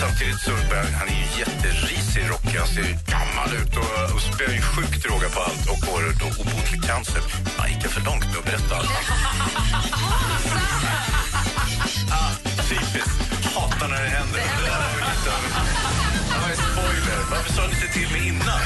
Samtidigt 0.00 0.40
så 0.40 0.50
börjar 0.70 0.84
han 1.00 1.08
är 1.08 1.12
ju 1.12 1.28
jätterisig 1.40 2.30
rockig. 2.30 2.58
Han 2.58 2.68
ser 2.68 2.82
gammal 3.14 3.50
ut 3.60 3.76
och, 3.76 4.14
och 4.14 4.20
spelar 4.20 4.54
ju 4.54 4.62
sjukt 4.62 5.02
droga 5.04 5.28
på 5.34 5.40
allt 5.40 5.64
och 5.72 5.78
får 5.84 6.00
då 6.20 6.26
obotlig 6.42 6.82
cancer. 6.82 7.22
Han 7.58 7.68
gick 7.70 7.82
för 7.82 8.04
långt 8.08 8.26
med 8.30 8.38
att 8.38 8.44
berätta 8.44 8.76
allt? 8.76 8.90
ah, 12.18 12.30
typiskt. 12.68 13.18
Hatar 13.54 13.88
när 13.88 14.02
det 14.02 14.12
händer. 14.18 14.40
Det 14.58 14.64
där 14.70 14.78
var 14.94 15.00
lite 15.10 15.30
av 16.36 16.50
en 16.50 16.56
spoiler. 16.56 17.20
Varför 17.30 17.52
sa 17.52 17.62
ni 17.66 17.74
inte 17.74 17.88
till 17.92 18.10
mig 18.12 18.28
innan? 18.28 18.60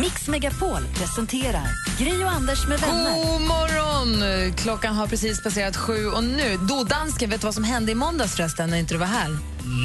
Mix 0.00 0.28
Megapol 0.28 0.82
presenterar 0.94 1.68
Gry 1.98 2.24
och 2.24 2.30
Anders 2.30 2.66
med 2.66 2.80
vänner. 2.80 3.14
God 3.14 3.40
morgon! 3.40 4.52
Klockan 4.56 4.94
har 4.94 5.06
precis 5.06 5.42
passerat 5.42 5.76
sju 5.76 6.06
och 6.06 6.24
nu... 6.24 6.58
Då, 6.68 6.84
dansken, 6.84 7.30
vet 7.30 7.40
du 7.40 7.44
vad 7.44 7.54
som 7.54 7.64
hände 7.64 7.92
i 7.92 7.94
måndags 7.94 8.36
förresten 8.36 8.70
när 8.70 8.76
inte 8.76 8.94
du 8.94 8.98
var 8.98 9.06
här? 9.06 9.38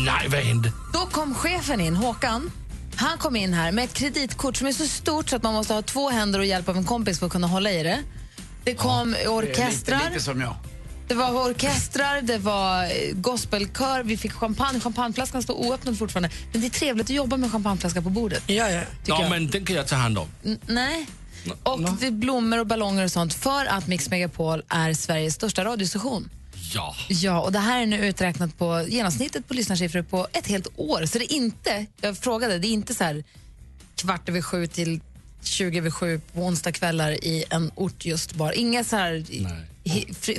Nej, 0.05 0.27
vad 0.29 0.39
hände? 0.39 0.71
Då 0.93 0.99
kom 0.99 1.35
chefen 1.35 1.81
in, 1.81 1.95
Håkan. 1.95 2.51
Han 2.95 3.17
kom 3.17 3.35
in 3.35 3.53
här 3.53 3.71
med 3.71 3.83
ett 3.83 3.93
kreditkort 3.93 4.57
som 4.57 4.67
är 4.67 4.71
så 4.71 4.87
stort 4.87 5.29
så 5.29 5.35
att 5.35 5.43
man 5.43 5.53
måste 5.53 5.73
ha 5.73 5.81
två 5.81 6.09
händer 6.09 6.39
och 6.39 6.45
hjälp 6.45 6.69
av 6.69 6.77
en 6.77 6.85
kompis 6.85 7.19
för 7.19 7.25
att 7.25 7.31
kunna 7.31 7.47
hålla 7.47 7.71
i 7.71 7.83
det. 7.83 7.99
Det 8.63 8.75
kom 8.75 9.15
orkestrar. 9.27 9.97
Lite, 9.97 10.09
lite 10.09 10.23
som 10.23 10.41
jag. 10.41 10.55
Det 11.11 11.15
var 11.17 11.31
orkestrar, 11.49 12.21
det 12.21 12.37
var 12.37 12.83
eh, 12.83 12.89
gospelkör, 13.13 14.03
vi 14.03 14.17
fick 14.17 14.31
champagne. 14.31 14.79
Champagneflaskan 14.79 15.43
står 15.43 15.53
oöppnad 15.53 15.97
fortfarande. 15.97 16.29
Men 16.51 16.61
det 16.61 16.67
är 16.67 16.69
trevligt 16.69 17.05
att 17.05 17.15
jobba 17.15 17.37
med 17.37 17.51
champagneflaska 17.51 18.01
på 18.01 18.09
bordet. 18.09 18.43
Ja, 18.47 18.69
ja. 18.69 18.81
Ja, 19.05 19.21
jag. 19.21 19.29
men 19.29 19.47
den 19.47 19.65
kan 19.65 19.75
jag 19.75 19.87
ta 19.87 19.95
hand 19.95 20.17
om. 20.17 20.27
N- 20.45 20.59
nej. 20.67 21.07
Och 21.63 21.81
det 21.99 22.07
är 22.07 22.11
blommor 22.11 22.59
och 22.59 22.67
ballonger 22.67 23.03
och 23.03 23.11
sånt 23.11 23.33
för 23.33 23.65
att 23.65 23.87
Mix 23.87 24.09
Megapol 24.09 24.63
är 24.69 24.93
Sveriges 24.93 25.33
största 25.33 25.65
radiostation. 25.65 26.29
Ja. 26.73 26.95
Ja, 27.09 27.41
och 27.41 27.51
det 27.51 27.59
här 27.59 27.81
är 27.81 27.85
nu 27.85 28.07
uträknat 28.07 28.57
på 28.57 28.85
genomsnittet 28.87 29.47
på 29.47 29.53
lyssnarsiffror 29.53 30.01
på 30.01 30.27
ett 30.33 30.47
helt 30.47 30.67
år. 30.75 31.05
Så 31.05 31.17
det 31.17 31.33
är 31.33 31.35
inte, 31.35 31.85
jag 32.01 32.17
frågade, 32.17 32.57
det 32.57 32.67
är 32.67 32.73
inte 32.73 32.93
så 32.93 33.03
här 33.03 33.23
kvart 33.95 34.29
över 34.29 34.41
sju 34.41 34.67
till 34.67 34.99
20 35.43 35.77
över 35.77 35.91
sju 35.91 36.21
på 36.33 36.41
onsdagskvällar 36.41 37.11
i 37.11 37.43
en 37.49 37.71
ort 37.75 38.05
just 38.05 38.33
bara. 38.33 38.53
Inga 38.53 38.83
så 38.83 38.95
här 38.95 39.25
Nej. 39.29 39.65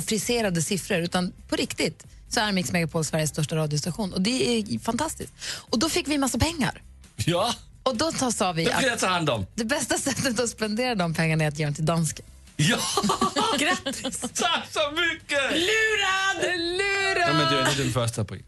Friserade 0.06 0.62
siffror, 0.62 0.98
utan 0.98 1.32
på 1.48 1.56
riktigt 1.56 2.04
så 2.28 2.40
är 2.40 2.52
Mix 2.52 2.72
Megapol 2.72 3.04
Sveriges 3.04 3.30
största 3.30 3.56
radiostation. 3.56 4.12
Och 4.12 4.20
det 4.20 4.58
är 4.58 4.78
fantastiskt. 4.78 5.32
Och 5.70 5.78
då 5.78 5.88
fick 5.88 6.08
vi 6.08 6.18
massa 6.18 6.38
pengar. 6.38 6.82
Ja, 7.16 7.54
Och 7.82 7.96
då 7.96 8.12
ta, 8.12 8.32
sa 8.32 8.52
vi 8.52 8.70
att 8.70 8.98
ta 9.00 9.06
hand 9.06 9.30
om. 9.30 9.46
det 9.54 9.64
bästa 9.64 9.98
sättet 9.98 10.40
att 10.40 10.50
spendera 10.50 10.94
de 10.94 11.14
pengarna 11.14 11.44
är 11.44 11.48
att 11.48 11.58
ge 11.58 11.64
dem 11.64 11.74
till 11.74 11.86
dansken. 11.86 12.24
Ja! 12.56 12.78
Grattis! 13.58 14.20
Tack 14.20 14.66
så 14.72 14.90
mycket! 14.90 15.50
Lurad! 15.52 16.60
Lura! 16.60 17.20
Ja, 17.28 17.32
men 17.32 17.52
det 17.54 17.60
är 17.72 17.76
den 17.84 17.92
första 17.92 18.22
april. 18.22 18.42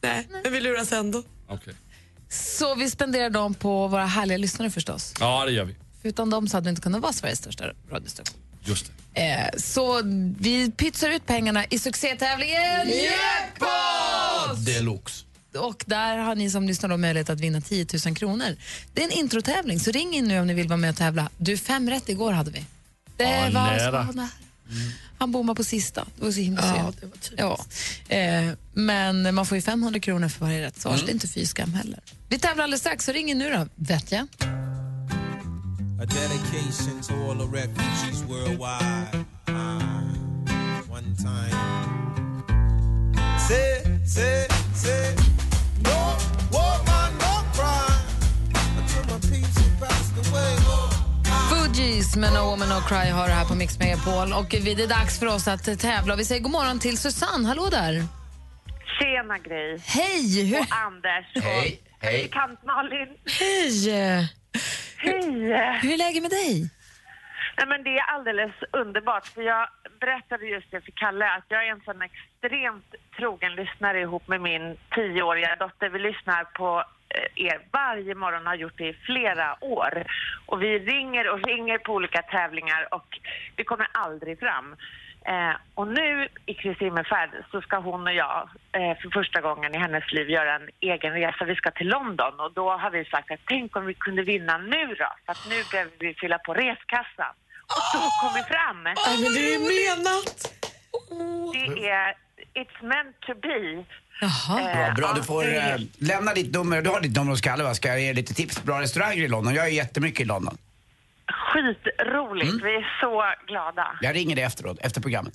Nej, 0.00 0.26
men 0.42 0.52
vi 0.52 0.60
luras 0.60 0.92
ändå. 0.92 1.22
Okej. 1.48 1.74
Så 2.28 2.74
vi 2.74 2.90
spenderar 2.90 3.30
dem 3.30 3.54
på 3.54 3.88
våra 3.88 4.06
härliga 4.06 4.38
lyssnare 4.38 4.70
förstås. 4.70 5.14
Ja, 5.20 5.44
det 5.44 5.52
gör 5.52 5.64
vi. 5.64 5.74
För 6.02 6.08
utan 6.08 6.30
dem 6.30 6.48
så 6.48 6.56
hade 6.56 6.64
vi 6.64 6.70
inte 6.70 6.82
kunnat 6.82 7.00
vara 7.02 7.12
Sveriges 7.12 7.38
största 7.38 7.64
radiostation. 7.90 8.36
Just 8.64 8.86
det. 8.86 8.92
Eh, 9.14 9.48
så 9.56 10.02
vi 10.38 10.70
pytsar 10.70 11.08
ut 11.10 11.26
pengarna 11.26 11.64
i 11.70 11.78
succétävlingen 11.78 12.88
Jackpot! 12.88 14.66
Deluxe. 14.66 15.24
Och 15.58 15.84
där 15.86 16.16
har 16.16 16.34
ni 16.34 16.50
som 16.50 16.66
lyssnar 16.66 16.88
då 16.88 16.96
möjlighet 16.96 17.30
att 17.30 17.40
vinna 17.40 17.60
10 17.60 17.86
000 18.06 18.16
kronor. 18.16 18.56
Det 18.94 19.00
är 19.02 19.04
en 19.06 19.12
introtävling, 19.12 19.80
så 19.80 19.90
ring 19.90 20.14
in 20.14 20.28
nu 20.28 20.40
om 20.40 20.46
ni 20.46 20.54
vill 20.54 20.68
vara 20.68 20.76
med 20.76 20.90
och 20.90 20.96
tävla. 20.96 21.30
Du, 21.38 21.56
fem 21.56 21.90
rätt 21.90 22.08
igår 22.08 22.32
hade 22.32 22.50
vi. 22.50 22.64
Det 23.16 23.24
Ja, 23.24 23.40
var 23.42 23.50
nära. 23.50 24.06
så 24.06 24.12
nära. 24.12 24.28
Han 25.18 25.32
bommade 25.32 25.56
på 25.56 25.64
sista. 25.64 26.06
Det 26.16 26.24
var 26.24 26.32
så 26.32 26.40
himla 26.40 26.92
Ja. 27.36 27.64
Ja. 28.08 28.16
Eh, 28.16 28.52
men 28.72 29.34
man 29.34 29.46
får 29.46 29.56
ju 29.56 29.62
500 29.62 30.00
kronor 30.00 30.28
för 30.28 30.44
varje 30.44 30.66
rätt 30.66 30.80
svar, 30.80 30.96
så 30.96 31.04
det 31.06 31.10
är 31.10 31.14
inte 31.14 31.28
fy 31.28 31.46
heller. 31.74 32.00
Vi 32.28 32.38
tävlar 32.38 32.64
alldeles 32.64 32.80
strax, 32.80 33.04
så 33.04 33.12
ring 33.12 33.30
in 33.30 33.38
nu 33.38 33.50
då, 33.50 33.66
vet 33.74 34.12
jag. 34.12 34.26
A 36.00 36.06
dedication 36.06 37.02
to 37.02 37.14
all 37.26 37.34
the 37.34 37.46
refugees 37.46 38.24
worldwide. 38.24 39.26
Uh, 39.48 39.90
one 40.88 41.14
time. 41.14 41.54
Say, 43.48 43.82
say, 44.06 44.46
say, 44.74 45.14
no 45.84 46.16
woman, 46.52 47.10
no 47.18 47.34
cry. 47.52 47.92
Until 48.78 49.04
my 49.12 49.18
peace 49.28 49.60
passed 49.78 50.16
away. 50.16 50.56
Fugees 51.50 52.16
med 52.16 52.32
No 52.32 52.44
Woman 52.50 52.68
No 52.68 52.80
Cry 52.88 53.10
har 53.10 53.26
det 53.28 53.34
här 53.34 53.44
på 53.44 53.54
Mix 53.54 53.78
Megapol. 53.78 54.32
Och 54.32 54.46
det 54.50 54.72
är 54.72 54.88
dags 54.88 55.18
för 55.18 55.26
oss 55.26 55.48
att 55.48 55.78
tävla. 55.80 56.16
Vi 56.16 56.24
säger 56.24 56.42
god 56.42 56.52
morgon 56.52 56.78
till 56.78 56.98
Susanne. 56.98 57.48
Hallå 57.48 57.68
där. 57.70 58.04
Tjena 58.98 59.38
Gry 59.38 59.78
Hej! 59.84 60.44
Hur, 60.44 60.60
och 60.60 60.66
Anders 60.86 61.26
Hej, 61.34 61.80
och 61.98 62.04
hej. 62.04 62.28
praktikant 62.28 62.64
Malin. 62.64 63.08
hej! 63.38 64.39
Hej! 65.00 65.80
Hur 65.82 65.92
är 65.92 65.98
läget 65.98 66.22
med 66.22 66.30
dig? 66.30 66.70
Nej, 67.56 67.66
men 67.68 67.82
det 67.82 67.98
är 67.98 68.04
alldeles 68.14 68.52
underbart 68.72 69.26
för 69.26 69.42
jag 69.42 69.68
berättade 70.00 70.46
just 70.46 70.70
det 70.70 70.80
för 70.80 70.92
Kalle 70.92 71.30
att 71.30 71.44
jag 71.48 71.66
är 71.66 71.70
en 71.70 71.80
sån 71.84 72.02
extremt 72.02 72.94
trogen 73.16 73.54
lyssnare 73.54 74.00
ihop 74.00 74.28
med 74.28 74.40
min 74.40 74.76
tioåriga 74.94 75.56
dotter. 75.56 75.88
Vi 75.88 75.98
lyssnar 75.98 76.44
på 76.44 76.84
eh, 77.08 77.44
er 77.46 77.60
varje 77.72 78.14
morgon 78.14 78.46
har 78.46 78.54
gjort 78.54 78.78
det 78.78 78.88
i 78.88 78.92
flera 78.92 79.64
år. 79.64 80.04
Och 80.46 80.62
vi 80.62 80.78
ringer 80.78 81.28
och 81.28 81.40
ringer 81.46 81.78
på 81.78 81.92
olika 81.92 82.22
tävlingar 82.22 82.94
och 82.94 83.18
vi 83.56 83.64
kommer 83.64 83.88
aldrig 83.92 84.38
fram. 84.38 84.76
Eh, 85.26 85.56
och 85.74 85.88
nu 85.88 86.28
i 86.46 86.54
Kristi 86.54 86.84
himmelfärd 86.84 87.30
så 87.50 87.60
ska 87.60 87.76
hon 87.78 88.06
och 88.06 88.12
jag 88.14 88.48
eh, 88.72 88.98
för 89.00 89.10
första 89.18 89.40
gången 89.40 89.74
i 89.74 89.78
hennes 89.78 90.12
liv 90.12 90.30
göra 90.30 90.54
en 90.54 90.68
egen 90.80 91.12
resa. 91.12 91.44
Vi 91.44 91.54
ska 91.54 91.70
till 91.70 91.88
London 91.88 92.40
och 92.40 92.52
då 92.52 92.70
har 92.70 92.90
vi 92.90 93.04
sagt 93.04 93.30
att 93.30 93.40
tänk 93.48 93.76
om 93.76 93.86
vi 93.86 93.94
kunde 93.94 94.22
vinna 94.22 94.58
nu 94.58 94.86
då. 94.86 95.10
För 95.24 95.32
att 95.32 95.46
nu 95.48 95.56
behöver 95.70 95.92
vi 95.98 96.14
fylla 96.14 96.38
på 96.38 96.54
reskassan. 96.54 97.34
Och 97.74 97.84
då 97.94 98.00
kom 98.20 98.32
vi 98.34 98.42
fram. 98.54 98.82
Nej, 98.82 98.94
men 99.22 99.32
det 99.36 99.54
är 99.54 99.60
menat. 99.72 100.54
Det 101.52 101.88
är 101.88 102.14
It's 102.54 102.82
meant 102.82 103.20
to 103.20 103.34
be. 103.34 103.84
Jaha. 104.20 104.60
Eh, 104.60 104.94
Bra, 104.94 105.08
ja, 105.08 105.14
du 105.14 105.22
får 105.22 105.54
eh, 105.54 105.76
lämna 105.98 106.34
ditt 106.34 106.54
nummer. 106.54 106.82
Du 106.82 106.90
har 106.90 107.00
ditt 107.00 107.16
nummer 107.16 107.30
hos 107.30 107.40
Kalle 107.40 107.64
va? 107.64 107.74
Ska 107.74 107.88
jag 107.88 108.00
ge 108.00 108.12
lite 108.12 108.34
tips? 108.34 108.62
Bra 108.62 108.80
restauranger 108.80 109.22
i 109.22 109.28
London. 109.28 109.54
Jag 109.54 109.66
är 109.66 109.70
jättemycket 109.70 110.20
i 110.20 110.24
London. 110.24 110.58
Skitroligt. 111.32 112.50
Mm. 112.52 112.64
Vi 112.64 112.74
är 112.76 113.00
så 113.00 113.22
glada. 113.46 113.98
Jag 114.00 114.14
ringer 114.16 114.36
dig 114.36 114.44
efteråt, 114.44 114.78
efter 114.80 115.00
programmet. 115.00 115.34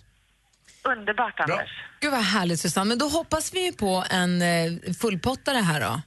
Underbart, 0.83 1.39
Anders. 1.39 1.69
Gud 1.99 2.11
vad 2.11 2.21
härligt 2.21 2.59
Susanne. 2.59 2.87
Men 2.89 2.97
då 2.97 3.07
hoppas 3.07 3.53
vi 3.53 3.65
ju 3.65 3.71
på 3.71 4.03
en 4.09 4.41
eh, 4.41 4.93
fullpottare 5.01 5.57
här 5.57 5.81
då. 5.81 6.01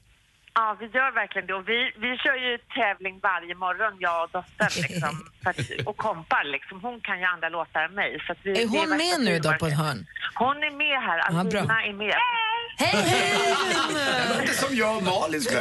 Ja, 0.59 0.77
vi 0.81 0.87
gör 0.87 1.11
verkligen 1.23 1.47
det. 1.49 1.55
Och 1.55 1.69
vi, 1.69 1.79
vi 2.05 2.11
kör 2.25 2.37
ju 2.47 2.59
tävling 2.81 3.17
varje 3.31 3.55
morgon, 3.65 3.93
jag 4.07 4.17
och 4.25 4.31
dottern. 4.37 4.73
Liksom, 4.87 5.15
att, 5.49 5.57
och 5.89 5.97
kompar. 5.97 6.45
Liksom. 6.45 6.81
Hon 6.87 7.01
kan 7.01 7.19
ju 7.19 7.25
andra 7.25 7.49
låtar 7.49 7.83
än 7.85 7.95
mig. 7.95 8.11
Så 8.27 8.35
vi, 8.43 8.63
Är 8.63 8.69
hon 8.69 8.89
med 9.03 9.17
nu 9.21 9.39
då 9.39 9.53
på 9.61 9.67
ett 9.67 9.77
hörn? 9.83 10.07
Hon 10.35 10.57
är 10.69 10.71
med 10.85 10.97
här. 11.09 11.19
Ja, 11.19 11.25
bra. 11.45 11.61
Alvina 11.61 11.85
är 11.85 11.93
med. 11.93 12.15
Hej, 12.79 13.03
hej! 13.03 13.55
Det 14.29 14.41
låter 14.41 14.55
som 14.65 14.77
jag 14.77 14.97
och 14.97 15.03
Malin. 15.03 15.43
Ja, 15.51 15.61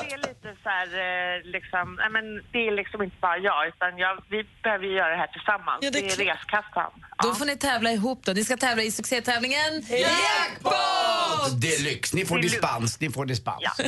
det 0.00 0.12
är 0.14 0.18
lite 0.28 0.48
så 0.62 0.68
här, 0.68 0.86
eh, 0.86 1.42
liksom, 1.44 1.94
nej, 2.00 2.10
men 2.10 2.24
det 2.52 2.58
är 2.68 2.72
liksom 2.80 3.02
inte 3.02 3.16
bara 3.20 3.38
jag, 3.38 3.68
utan 3.68 3.98
jag, 3.98 4.22
vi 4.30 4.44
behöver 4.62 4.86
göra 4.86 5.08
det 5.10 5.16
här 5.16 5.26
tillsammans. 5.26 5.78
Ja, 5.80 5.90
det 5.90 5.98
är 5.98 6.02
det 6.16 6.22
är 6.24 6.34
reskassan. 6.34 6.90
Då 7.22 7.28
Ja. 7.28 7.34
får 7.34 7.44
ni 7.44 7.56
tävla 7.56 7.90
ihop 7.90 8.20
då. 8.24 8.32
Ni 8.32 8.44
ska 8.44 8.56
tävla 8.56 8.82
i 8.82 8.90
succétävlingen 8.90 9.72
Jackpot! 9.88 11.15
Deluxe. 11.60 12.16
Ni 12.16 12.26
får 12.26 12.38
dispens. 12.38 13.00
Ni 13.00 13.10
får 13.10 13.26
dispens. 13.26 13.56
Ja. 13.78 13.84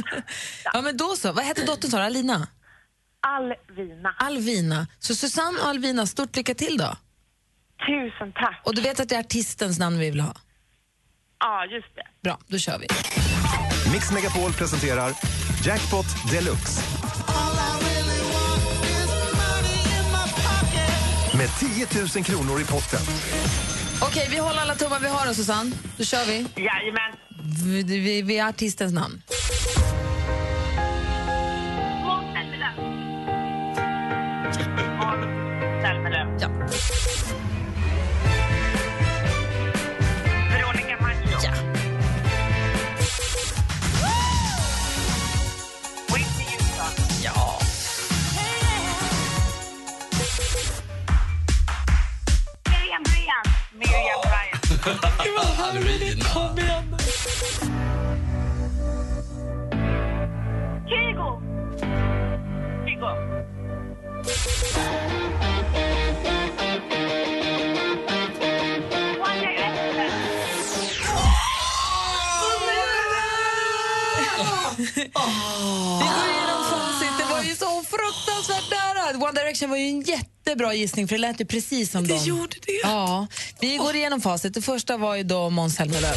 Ja 0.72 0.80
men 0.80 0.96
då 0.96 1.16
så. 1.16 1.32
Vad 1.32 1.44
heter 1.44 1.66
dottern 1.66 1.90
sa? 1.90 2.02
Alina? 2.02 2.48
Alvina. 3.20 4.14
Alvina. 4.18 4.86
Så 4.98 5.14
Susanne 5.14 5.60
och 5.60 5.68
Alvina, 5.68 6.06
stort 6.06 6.36
lycka 6.36 6.54
till 6.54 6.76
då. 6.78 6.96
Tusen 7.86 8.32
tack. 8.32 8.62
Och 8.64 8.74
du 8.74 8.80
vet 8.82 9.00
att 9.00 9.08
det 9.08 9.14
är 9.14 9.20
artistens 9.20 9.78
namn 9.78 9.98
vi 9.98 10.10
vill 10.10 10.20
ha? 10.20 10.34
Ja, 11.40 11.64
just 11.64 11.94
det. 11.96 12.02
Bra, 12.22 12.38
då 12.46 12.58
kör 12.58 12.78
vi. 12.78 12.86
Mix 13.92 14.10
Megapol 14.12 14.52
presenterar 14.52 15.12
Jackpot 15.64 16.06
Deluxe. 16.30 16.82
Med 21.34 21.48
10 21.58 21.86
000 22.16 22.24
kronor 22.24 22.60
i 22.60 22.64
potten. 22.64 23.00
Okej, 24.02 24.28
vi 24.30 24.38
håller 24.38 24.60
alla 24.60 24.74
tummar 24.74 25.00
vi 25.00 25.08
har 25.08 25.26
då, 25.26 25.34
Susanne. 25.34 25.70
Då 25.96 26.04
kör 26.04 26.24
vi. 26.26 26.46
Jajamän. 26.56 27.12
Vi, 27.64 27.82
vi, 27.82 28.22
vi 28.22 28.38
är 28.38 28.48
artistens 28.48 28.92
namn. 28.92 29.22
Måns 32.04 32.34
Zelmerlöw. 35.82 36.36
Ja. 36.40 37.17
Ballerina. 54.88 56.24
Kom 56.34 56.58
igen. 56.58 56.96
Kygo! 60.88 61.28
Kygo. 62.86 63.10
One 69.20 69.40
Direction. 69.40 70.08
Vi 74.76 76.04
går 76.04 76.28
igenom 76.30 76.64
facit. 76.70 77.18
Det 77.18 77.24
var 77.30 77.42
ju 77.42 77.54
så 77.54 77.82
fruktansvärt 77.82 78.70
nära. 78.70 79.28
One 79.28 79.40
Direction 79.40 79.70
var 79.70 79.76
ju 79.76 79.88
en 79.88 80.02
jättebra 80.48 80.74
gissning 80.74 81.08
för 81.08 81.14
det 81.14 81.20
lät 81.20 81.40
ju 81.40 81.44
precis 81.44 81.90
som 81.90 82.06
Det 82.06 82.14
dem. 82.14 82.24
gjorde 82.24 82.56
det. 82.66 82.80
Ja, 82.82 83.26
vi 83.60 83.76
går 83.76 83.96
igenom 83.96 84.20
facit. 84.20 84.54
Det 84.54 84.62
första 84.62 84.96
var 84.96 85.16
ju 85.16 85.22
då 85.22 85.50
Måns 85.50 85.74
Zelmerlöw. 85.74 86.14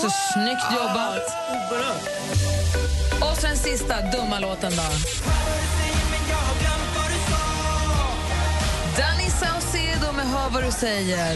Det 0.00 0.06
också. 0.06 0.16
Snyggt 0.32 0.72
jobbat. 0.72 1.26
Och 3.20 3.36
så 3.36 3.46
den 3.46 3.56
sista 3.56 3.94
dumma 4.00 4.38
låten 4.40 4.70
då. 4.70 4.88
Danny 8.98 9.30
Saucedo 9.30 10.12
med 10.16 10.26
Hör 10.26 10.50
vad 10.50 10.62
du 10.62 10.70
säger. 10.70 11.34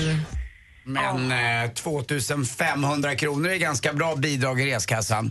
Men 0.85 1.33
eh, 1.65 1.71
2500 1.71 3.15
kronor 3.15 3.51
är 3.51 3.59
ganska 3.59 3.93
bra 3.93 4.17
bidrag 4.17 4.61
i 4.61 4.75
reskassan. 4.75 5.31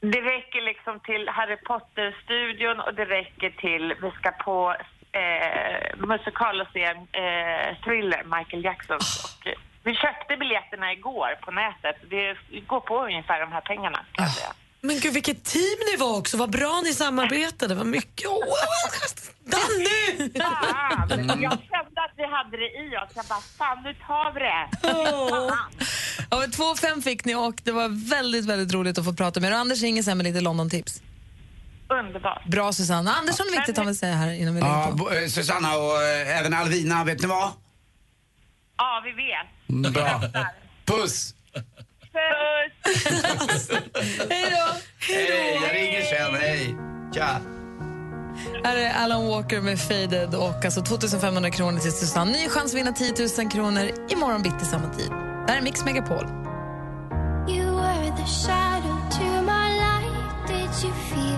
Det 0.00 0.20
räcker 0.20 0.62
liksom 0.70 1.00
till 1.00 1.28
Harry 1.28 1.56
Potter-studion 1.56 2.80
och 2.80 2.94
det 2.94 3.04
räcker 3.04 3.50
till, 3.50 3.94
vi 4.02 4.10
ska 4.10 4.30
på 4.30 4.76
eh, 5.12 6.06
musikal 6.06 6.60
och 6.60 6.66
se 6.72 6.84
eh, 6.84 7.76
Thriller, 7.84 8.38
Michael 8.38 8.64
Jackson. 8.64 8.96
Och, 8.96 9.46
eh, 9.46 9.58
vi 9.84 9.94
köpte 9.94 10.36
biljetterna 10.36 10.92
igår 10.92 11.30
på 11.44 11.50
nätet. 11.50 11.96
Det 12.10 12.36
går 12.66 12.80
på 12.80 13.04
ungefär 13.04 13.40
de 13.40 13.52
här 13.52 13.60
pengarna 13.60 14.00
kan 14.12 14.28
säga. 14.28 14.52
Men 14.82 15.00
gud 15.00 15.12
vilket 15.14 15.44
team 15.44 15.78
ni 15.92 15.96
var 15.96 16.18
också, 16.18 16.36
vad 16.36 16.50
bra 16.50 16.80
ni 16.84 16.94
samarbetade. 16.94 17.74
Vad 17.74 17.86
mycket... 17.86 18.26
Oh, 18.26 18.42
Danny! 19.44 20.30
Fan! 20.38 21.40
Jag 21.42 21.58
kände 21.70 22.00
att 22.06 22.12
vi 22.16 22.26
hade 22.26 22.56
det 22.56 22.70
i 22.84 22.96
oss. 22.96 23.12
Jag 23.14 23.24
bara, 23.24 23.40
fan 23.58 23.82
nu 23.84 23.94
tar 23.94 24.32
vi 24.32 24.40
det. 24.40 24.68
Fan. 24.82 25.70
Ja, 26.30 26.46
två 26.56 26.74
fem 26.74 27.02
fick 27.02 27.24
ni 27.24 27.34
och 27.34 27.54
det 27.64 27.72
var 27.72 28.10
väldigt, 28.10 28.44
väldigt 28.46 28.74
roligt 28.74 28.98
att 28.98 29.04
få 29.04 29.12
prata 29.12 29.40
med 29.40 29.50
er. 29.50 29.54
Anders 29.54 29.82
ringer 29.82 30.02
sen 30.02 30.16
med 30.16 30.24
lite 30.24 30.40
London-tips. 30.40 31.02
Underbart. 31.88 32.44
Bra 32.44 32.72
Susanne. 32.72 33.10
Andersson 33.10 33.46
är 33.46 33.50
viktigt 33.56 33.78
att 33.78 33.84
man 33.84 33.94
säga 33.94 34.14
här 34.14 34.32
innan 34.32 34.54
vi 34.54 34.60
lägger 34.60 34.74
Ja, 34.74 34.94
på. 34.98 35.28
Susanna 35.30 35.76
och 35.76 36.02
eh, 36.02 36.38
även 36.40 36.54
Alvina, 36.54 37.04
vet 37.04 37.20
ni 37.20 37.26
vad? 37.28 37.50
Ja, 38.76 39.02
vi 39.04 39.12
vet. 39.12 39.46
Mm, 39.72 39.92
Bra. 39.92 40.20
Puss! 40.84 41.34
Puss! 42.84 43.70
Hej 44.30 44.50
då! 44.50 44.74
Hej, 45.14 45.58
jag 45.62 45.74
ringer 45.74 46.02
sen. 46.02 46.34
Hej. 46.40 46.76
Tja. 47.14 47.40
Här 48.64 48.76
är 48.76 48.94
Alan 49.04 49.26
Walker 49.28 49.60
med 49.60 49.80
Faded 49.80 50.34
och 50.34 50.64
alltså 50.64 50.82
2500 50.82 51.50
kronor 51.50 51.78
till 51.78 51.92
Susanne. 51.92 52.32
Ny 52.32 52.48
chans 52.48 52.72
att 52.72 52.78
vinna 52.78 52.92
10 52.92 53.14
000 53.38 53.50
kronor 53.50 53.90
imorgon 54.10 54.42
bitti 54.42 54.64
samma 54.64 54.94
tid. 54.94 55.10
Det 55.10 55.52
här 55.52 55.58
är 55.58 55.62
Mix 55.62 55.84
Megapol. 55.84 56.24
You 57.48 57.76
were 57.76 58.12
the 58.16 58.26
shadow 58.26 58.96
to 59.10 59.24
my 59.42 59.68
light. 59.76 60.48
Did 60.48 60.84
you 60.84 60.92
feel 61.10 61.29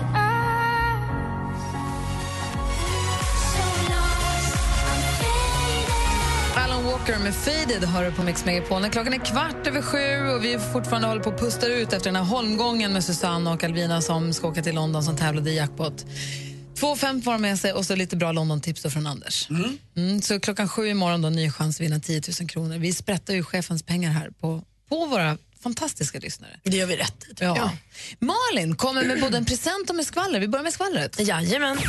Walker 6.93 7.19
med 7.19 7.35
Faded 7.35 7.83
har 7.83 8.03
du 8.03 8.11
på 8.11 8.23
Mix 8.23 8.45
Megapol. 8.45 8.89
Klockan 8.89 9.13
är 9.13 9.25
kvart 9.25 9.67
över 9.67 9.81
sju 9.81 10.29
och 10.29 10.43
vi 10.43 10.59
fortfarande 10.73 11.07
håller 11.07 11.21
på 11.21 11.29
att 11.29 11.39
pusta 11.39 11.67
ut 11.67 11.93
efter 11.93 12.11
den 12.11 12.15
här 12.15 12.23
holmgången 12.23 12.93
med 12.93 13.03
Susanne 13.03 13.51
och 13.51 13.63
Alvina 13.63 14.01
som 14.01 14.33
ska 14.33 14.47
åka 14.47 14.61
till 14.61 14.75
London 14.75 15.03
som 15.03 15.17
tävlade 15.17 15.51
i 15.51 15.55
jackpot. 15.55 16.05
Två 16.75 16.95
fem 16.95 17.21
får 17.21 17.37
med 17.37 17.59
sig 17.59 17.73
och 17.73 17.85
så 17.85 17.95
lite 17.95 18.15
bra 18.15 18.31
London-tips 18.31 18.93
från 18.93 19.07
Anders. 19.07 19.49
Mm, 19.95 20.21
så 20.21 20.39
klockan 20.39 20.67
sju 20.67 20.87
imorgon 20.87 21.21
då, 21.21 21.29
ny 21.29 21.51
chans 21.51 21.77
att 21.77 21.81
vinna 21.81 21.99
10 21.99 22.21
000 22.39 22.49
kronor. 22.49 22.77
Vi 22.77 22.93
sprättar 22.93 23.33
ju 23.33 23.43
chefens 23.43 23.83
pengar 23.83 24.11
här 24.11 24.29
på, 24.29 24.63
på 24.89 25.05
våra 25.05 25.37
fantastiska 25.63 26.19
lyssnare. 26.19 26.51
Det 26.63 26.77
gör 26.77 26.85
vi 26.87 26.95
rätt 26.95 27.25
Ja. 27.39 27.45
jag. 27.57 27.69
Malin 28.19 28.75
kommer 28.75 29.03
med 29.03 29.21
både 29.21 29.37
en 29.37 29.45
present 29.45 29.89
och 29.89 29.95
med 29.95 30.05
skvaller. 30.05 30.39
Vi 30.39 30.47
börjar 30.47 30.63
med 30.63 30.73
skvallret. 30.73 31.19
Jajamän. 31.19 31.79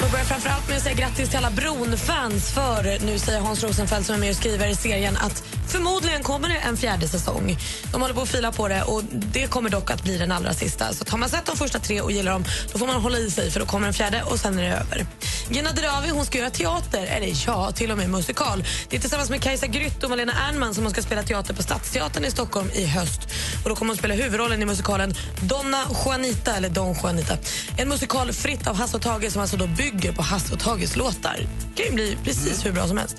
Jag 0.00 0.10
börjar 0.10 0.24
framförallt 0.24 0.68
med 0.68 0.76
att 0.76 0.82
säga 0.82 0.94
grattis 0.94 1.28
till 1.28 1.38
alla 1.38 1.50
Bron-fans 1.50 2.50
för 2.54 3.06
nu 3.06 3.18
säger 3.18 3.40
Hans 3.40 3.62
Rosenfeldt 3.62 4.06
som 4.06 4.14
är 4.14 4.18
med 4.20 4.30
och 4.30 4.36
skriver 4.36 4.68
i 4.68 4.74
serien 4.74 5.16
att 5.16 5.44
förmodligen 5.68 6.22
kommer 6.22 6.48
det 6.48 6.56
en 6.58 6.76
fjärde 6.76 7.08
säsong. 7.08 7.56
De 7.92 8.00
håller 8.02 8.14
på 8.14 8.20
att 8.20 8.28
fila 8.28 8.52
på 8.52 8.68
det 8.68 8.82
och 8.82 9.02
det 9.10 9.46
kommer 9.46 9.70
dock 9.70 9.90
att 9.90 10.02
bli 10.02 10.18
den 10.18 10.32
allra 10.32 10.54
sista. 10.54 10.92
Så 10.92 11.04
har 11.08 11.18
man 11.18 11.28
sett 11.28 11.46
de 11.46 11.56
första 11.56 11.78
tre 11.78 12.00
och 12.00 12.12
gillar 12.12 12.32
dem 12.32 12.44
då 12.72 12.78
får 12.78 12.86
man 12.86 12.96
hålla 13.02 13.18
i 13.18 13.30
sig 13.30 13.50
för 13.50 13.60
då 13.60 13.66
kommer 13.66 13.88
en 13.88 13.94
fjärde 13.94 14.22
och 14.22 14.38
sen 14.40 14.58
är 14.58 14.62
det 14.62 14.76
över. 14.76 15.06
Gina 15.50 15.72
Dirawi 15.72 16.10
hon 16.10 16.26
ska 16.26 16.38
göra 16.38 16.50
teater, 16.50 17.06
eller 17.06 17.32
ja, 17.46 17.72
till 17.72 17.90
och 17.90 17.98
med 17.98 18.10
musikal. 18.10 18.64
Det 18.88 18.96
är 18.96 19.00
tillsammans 19.00 19.30
med 19.30 19.42
Kajsa 19.42 19.66
Grytt 19.66 20.04
och 20.04 20.10
Malena 20.10 20.32
Ernman 20.48 20.74
som 20.74 20.84
hon 20.84 20.92
ska 20.92 21.02
spela 21.02 21.22
teater 21.22 21.54
på 21.54 21.62
Stadsteatern 21.62 22.24
i 22.24 22.30
Stockholm 22.30 22.53
i 22.74 22.86
höst. 22.86 23.20
Och 23.62 23.68
då 23.68 23.76
kommer 23.76 23.90
hon 23.90 23.98
spela 23.98 24.14
huvudrollen 24.14 24.62
i 24.62 24.64
musikalen 24.64 25.14
Donna 25.42 25.84
Juanita, 26.04 26.56
eller 26.56 26.68
Don 26.68 26.94
Juanita. 27.02 27.36
En 27.76 27.88
musikal 27.88 28.32
fritt 28.32 28.66
av 28.66 28.76
Hasse 28.76 28.96
och 28.96 29.02
Tage 29.02 29.32
som 29.32 29.40
alltså 29.40 29.56
då 29.56 29.66
bygger 29.66 30.12
på 30.12 30.22
Hasse 30.22 30.54
och 30.54 30.60
Tages 30.60 30.96
låtar. 30.96 31.46
Det 31.76 31.82
kan 31.82 31.86
ju 31.86 31.92
bli 31.92 32.16
precis 32.24 32.66
hur 32.66 32.72
bra 32.72 32.88
som 32.88 32.96
helst. 32.96 33.16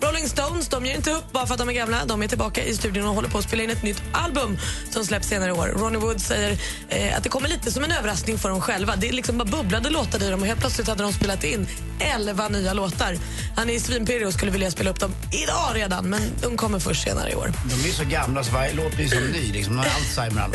Rolling 0.00 0.28
Stones 0.28 0.68
de 0.68 0.86
ger 0.86 0.94
inte 0.94 1.10
upp 1.10 1.32
bara 1.32 1.46
för 1.46 1.54
att 1.54 1.60
de 1.60 1.68
är 1.68 1.72
gamla. 1.72 2.04
De 2.04 2.22
är 2.22 2.28
tillbaka 2.28 2.64
i 2.64 2.74
studion 2.74 3.06
och 3.06 3.14
håller 3.14 3.28
på 3.28 3.38
att 3.38 3.44
spela 3.44 3.62
in 3.62 3.70
ett 3.70 3.82
nytt 3.82 4.02
album 4.12 4.58
som 4.90 5.04
släpps 5.04 5.28
senare 5.28 5.48
i 5.48 5.52
år. 5.52 5.66
Ronnie 5.66 5.98
Wood 5.98 6.20
säger 6.20 6.58
eh, 6.88 7.16
att 7.16 7.22
det 7.22 7.28
kommer 7.28 7.48
lite 7.48 7.72
som 7.72 7.84
en 7.84 7.92
överraskning 7.92 8.38
för 8.38 8.48
dem 8.48 8.60
själva. 8.60 8.96
Det 8.96 9.08
är 9.08 9.12
liksom 9.12 9.38
bara 9.38 9.44
bubblade 9.44 9.90
låtar 9.90 10.22
i 10.22 10.30
dem 10.30 10.40
och 10.40 10.46
helt 10.46 10.60
plötsligt 10.60 10.88
hade 10.88 11.02
de 11.02 11.12
spelat 11.12 11.44
in 11.44 11.68
11 12.00 12.48
nya 12.48 12.72
låtar. 12.72 13.16
Han 13.56 13.70
är 13.70 13.78
svinpirrig 13.78 14.26
och 14.26 14.32
skulle 14.32 14.50
vilja 14.50 14.70
spela 14.70 14.90
upp 14.90 15.00
dem 15.00 15.14
idag 15.42 15.70
redan 15.74 16.10
men 16.10 16.20
de 16.42 16.56
kommer 16.56 16.78
först 16.78 17.02
senare 17.02 17.30
i 17.30 17.34
år. 17.34 17.52
De 17.64 17.88
är 17.88 17.92
så 17.92 18.04
gamla 18.04 18.44
så 18.44 18.52
varje 18.52 18.74
låt 18.78 18.96
blir 18.96 19.08
som 19.08 19.24
ny. 19.24 19.52
Liksom. 19.52 19.78
Har 19.78 19.84
Alzheimer 19.84 20.42
alla. 20.42 20.54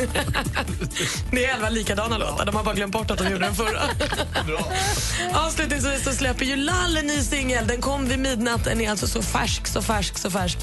Det 1.31 1.45
är 1.45 1.55
elva 1.55 1.69
likadana 1.69 2.17
låtar. 2.17 2.45
De 2.45 2.55
har 2.55 2.63
bara 2.63 2.75
glömt 2.75 2.93
bort 2.93 3.11
att 3.11 3.17
de 3.17 3.23
gjorde 3.23 3.45
den 3.45 3.55
förra. 3.55 3.81
Avslutningsvis 5.33 6.03
så 6.03 6.11
släpper 6.11 6.45
ju 6.45 6.55
Lall 6.55 6.97
en 6.97 7.07
ny 7.07 7.21
singel. 7.21 7.67
Den 7.67 7.81
kom 7.81 8.07
vid 8.07 8.19
midnatt. 8.19 8.63
Den 8.63 8.81
är 8.81 8.89
alltså 8.89 9.07
så 9.07 9.21
färsk, 9.21 9.67
så 9.67 9.81
färsk, 9.81 10.17
så 10.17 10.31
färsk. 10.31 10.57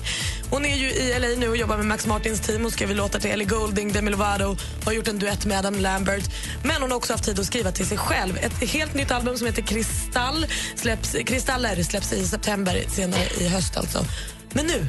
Hon 0.50 0.64
är 0.64 0.76
ju 0.76 0.90
i 0.90 1.18
LA 1.18 1.28
nu 1.40 1.48
och 1.48 1.56
jobbar 1.56 1.76
med 1.76 1.86
Max 1.86 2.06
Martins 2.06 2.40
team. 2.40 2.62
Hon 2.62 2.70
skriver 2.70 2.94
låtar 2.94 3.20
till 3.20 3.30
Ellie 3.30 3.44
Goulding, 3.44 3.92
Demi 3.92 4.10
Lovato 4.10 4.56
har 4.84 4.92
gjort 4.92 5.08
en 5.08 5.18
duett 5.18 5.46
med 5.46 5.58
Adam 5.58 5.78
Lambert. 5.78 6.24
Men 6.62 6.82
hon 6.82 6.90
har 6.90 6.98
också 6.98 7.12
haft 7.12 7.24
tid 7.24 7.40
att 7.40 7.46
skriva 7.46 7.72
till 7.72 7.86
sig 7.86 7.98
själv. 7.98 8.36
Ett 8.36 8.70
helt 8.70 8.94
nytt 8.94 9.10
album 9.10 9.38
som 9.38 9.46
heter 9.46 9.62
Kristall 9.62 10.46
släpps, 10.76 11.16
Kristaller 11.26 11.82
släpps 11.82 12.12
i 12.12 12.26
september, 12.26 12.84
senare 12.88 13.24
i 13.40 13.48
höst 13.48 13.76
alltså. 13.76 14.04
Men 14.52 14.66
nu, 14.66 14.88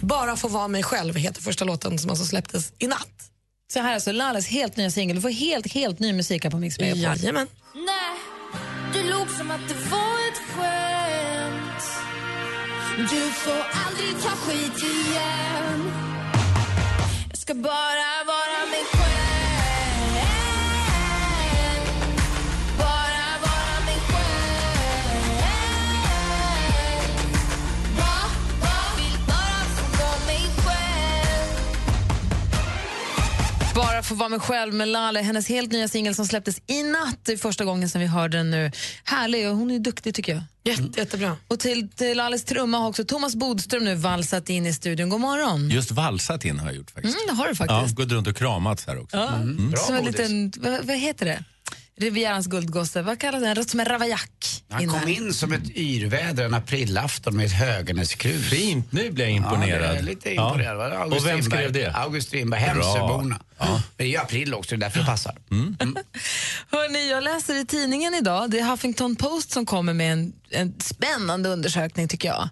Bara 0.00 0.36
få 0.36 0.48
vara 0.48 0.68
mig 0.68 0.82
själv 0.82 1.16
heter 1.16 1.42
första 1.42 1.64
låten 1.64 1.98
som 1.98 2.10
alltså 2.10 2.24
släpptes 2.24 2.72
i 2.78 2.86
natt. 2.86 3.30
Så 3.72 3.80
här 3.80 3.90
är 3.90 3.94
alltså 3.94 4.12
Lalles 4.12 4.48
helt 4.48 4.76
nya 4.76 4.90
singel. 4.90 5.16
Du 5.16 5.22
får 5.22 5.28
helt, 5.30 5.72
helt 5.72 5.98
ny 5.98 6.12
musik 6.12 6.44
här 6.44 6.50
på 6.50 6.58
Mix 6.58 6.78
Megapol. 6.78 7.02
Jajamän. 7.02 7.46
Nej, 7.74 8.16
du 8.94 9.10
låg 9.10 9.30
som 9.30 9.50
att 9.50 9.68
det 9.68 9.74
var 9.90 10.28
ett 10.28 10.40
skämt 10.54 11.82
Du 13.10 13.30
får 13.30 13.66
aldrig 13.86 14.22
ta 14.22 14.30
skit 14.30 14.82
igen 14.82 15.92
Jag 17.28 17.38
ska 17.38 17.54
bara 17.54 18.15
bara 33.96 34.02
få 34.02 34.14
vara 34.14 34.28
mig 34.28 34.40
själv 34.40 34.74
med 34.74 34.88
Lale, 34.88 35.20
hennes 35.20 35.48
helt 35.48 35.72
nya 35.72 35.88
singel 35.88 36.14
som 36.14 36.26
släpptes 36.26 36.56
i 36.66 36.82
natt. 36.82 37.18
Det 37.22 37.32
är 37.32 37.36
första 37.36 37.64
gången 37.64 37.88
som 37.88 38.00
vi 38.00 38.06
hörde 38.06 38.36
den 38.36 38.50
nu. 38.50 38.70
Härlig 39.04 39.48
och 39.48 39.56
hon 39.56 39.70
är 39.70 39.78
duktig 39.78 40.14
tycker 40.14 40.32
jag. 40.32 40.42
Jätte, 40.64 41.00
jättebra. 41.00 41.36
Och 41.48 41.60
till, 41.60 41.88
till 41.88 42.16
Lales 42.16 42.44
trumma 42.44 42.78
har 42.78 42.88
också 42.88 43.04
Thomas 43.04 43.34
Bodström 43.36 43.84
nu 43.84 43.94
valsat 43.94 44.48
in 44.48 44.66
i 44.66 44.72
studion. 44.72 45.08
God 45.08 45.20
morgon. 45.20 45.70
Just 45.70 45.90
valsat 45.90 46.44
in 46.44 46.58
har 46.58 46.66
jag 46.66 46.76
gjort 46.76 46.90
faktiskt. 46.90 47.16
Mm, 47.16 47.26
det 47.26 47.32
har 47.42 47.44
du 47.44 47.50
Ja, 47.50 47.54
faktiskt. 47.56 47.96
gått 47.96 48.12
runt 48.12 48.26
och 48.26 48.36
kramats 48.36 48.86
här 48.86 48.98
också. 49.02 49.16
Ja. 49.16 49.34
Mm. 49.34 49.72
Som 49.76 49.94
en 49.96 50.04
liten, 50.04 50.52
vad, 50.56 50.84
vad 50.84 50.96
heter 50.96 51.26
det? 51.26 51.44
Rivierans 52.00 52.46
guldgosse. 52.46 53.02
Vad 53.02 53.20
kallas 53.20 53.42
den? 53.42 53.64
Som 53.64 53.80
en 53.80 53.86
ravaillac. 53.86 54.62
Han 54.70 54.88
kom 54.88 55.08
in 55.08 55.32
som 55.34 55.52
ett 55.52 55.70
yrväder 55.70 56.44
en 56.44 56.54
aprilafton 56.54 57.36
med 57.36 57.46
ett 57.46 57.52
Höganäskrus. 57.52 58.50
Fint, 58.50 58.92
nu 58.92 59.10
blir 59.10 59.24
jag 59.24 59.32
imponerad. 59.34 59.82
Ja, 59.88 59.92
det 59.92 59.98
är 59.98 60.02
lite 60.02 60.34
Ja. 60.34 60.46
imponerad. 60.46 60.92
August 60.92 61.20
Och 61.20 61.26
vem 61.26 61.42
skrev 61.42 61.72
det? 61.72 61.92
August 61.94 62.28
Strindberg. 62.28 62.60
Hemsöborna. 62.60 63.40
Men 63.58 63.68
det 63.96 64.04
är 64.04 64.08
ju 64.08 64.16
april 64.16 64.54
också, 64.54 64.70
det 64.70 64.76
är 64.76 64.80
därför 64.80 64.98
det 65.00 65.06
passar. 65.06 65.36
Hörrni, 66.70 67.10
jag 67.10 67.24
läser 67.24 67.54
i 67.60 67.66
tidningen 67.66 68.14
idag, 68.14 68.50
det 68.50 68.58
är 68.58 68.64
Huffington 68.70 69.16
Post 69.16 69.50
som 69.52 69.66
kommer 69.66 69.94
med 69.94 70.12
en, 70.12 70.32
en 70.50 70.74
spännande 70.80 71.48
undersökning 71.48 72.08
tycker 72.08 72.28
jag. 72.28 72.48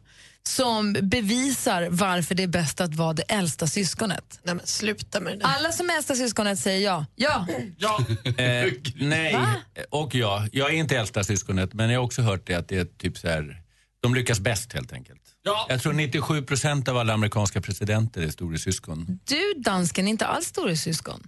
Som 0.49 0.97
bevisar 1.03 1.89
varför 1.91 2.35
det 2.35 2.43
är 2.43 2.47
bäst 2.47 2.81
att 2.81 2.95
vara 2.95 3.13
det 3.13 3.23
äldsta 3.23 3.67
syskonet. 3.67 4.41
Nej, 4.43 4.55
men 4.55 4.67
sluta 4.67 5.21
med 5.21 5.33
det 5.33 5.39
där. 5.39 5.47
Alla 5.47 5.73
som 5.73 5.91
är 5.91 5.97
äldsta 5.97 6.15
syskonet 6.15 6.59
säger 6.59 6.81
ja. 6.81 7.07
Ja. 7.17 7.47
Ja. 7.79 8.01
Eh, 8.45 8.73
nej, 8.97 9.33
Va? 9.33 9.55
och 9.91 10.15
ja. 10.15 10.47
Jag 10.53 10.71
är 10.71 10.75
inte 10.75 10.97
äldsta 10.97 11.25
syskonet, 11.25 11.73
men 11.75 11.91
jag 11.91 12.01
har 12.01 12.05
också 12.05 12.23
hört 12.23 12.47
det 12.47 12.55
att 12.55 12.69
det 12.69 12.79
är 12.79 12.85
typ 12.85 13.19
så 13.19 13.29
här, 13.29 13.63
de 14.03 14.15
lyckas 14.15 14.41
bäst 14.41 14.73
helt 14.73 14.93
enkelt. 14.93 15.21
Jag 15.69 15.83
tror 15.83 15.93
97 15.93 16.43
procent 16.43 16.89
av 16.89 16.97
alla 16.99 17.13
amerikanska 17.13 17.61
presidenter 17.61 18.23
är 18.23 18.31
storasyskon. 18.31 19.21
Du, 19.25 19.55
dansken, 19.57 20.07
är 20.07 20.11
inte 20.11 20.27
alls 20.27 20.47
storasyskon. 20.47 21.27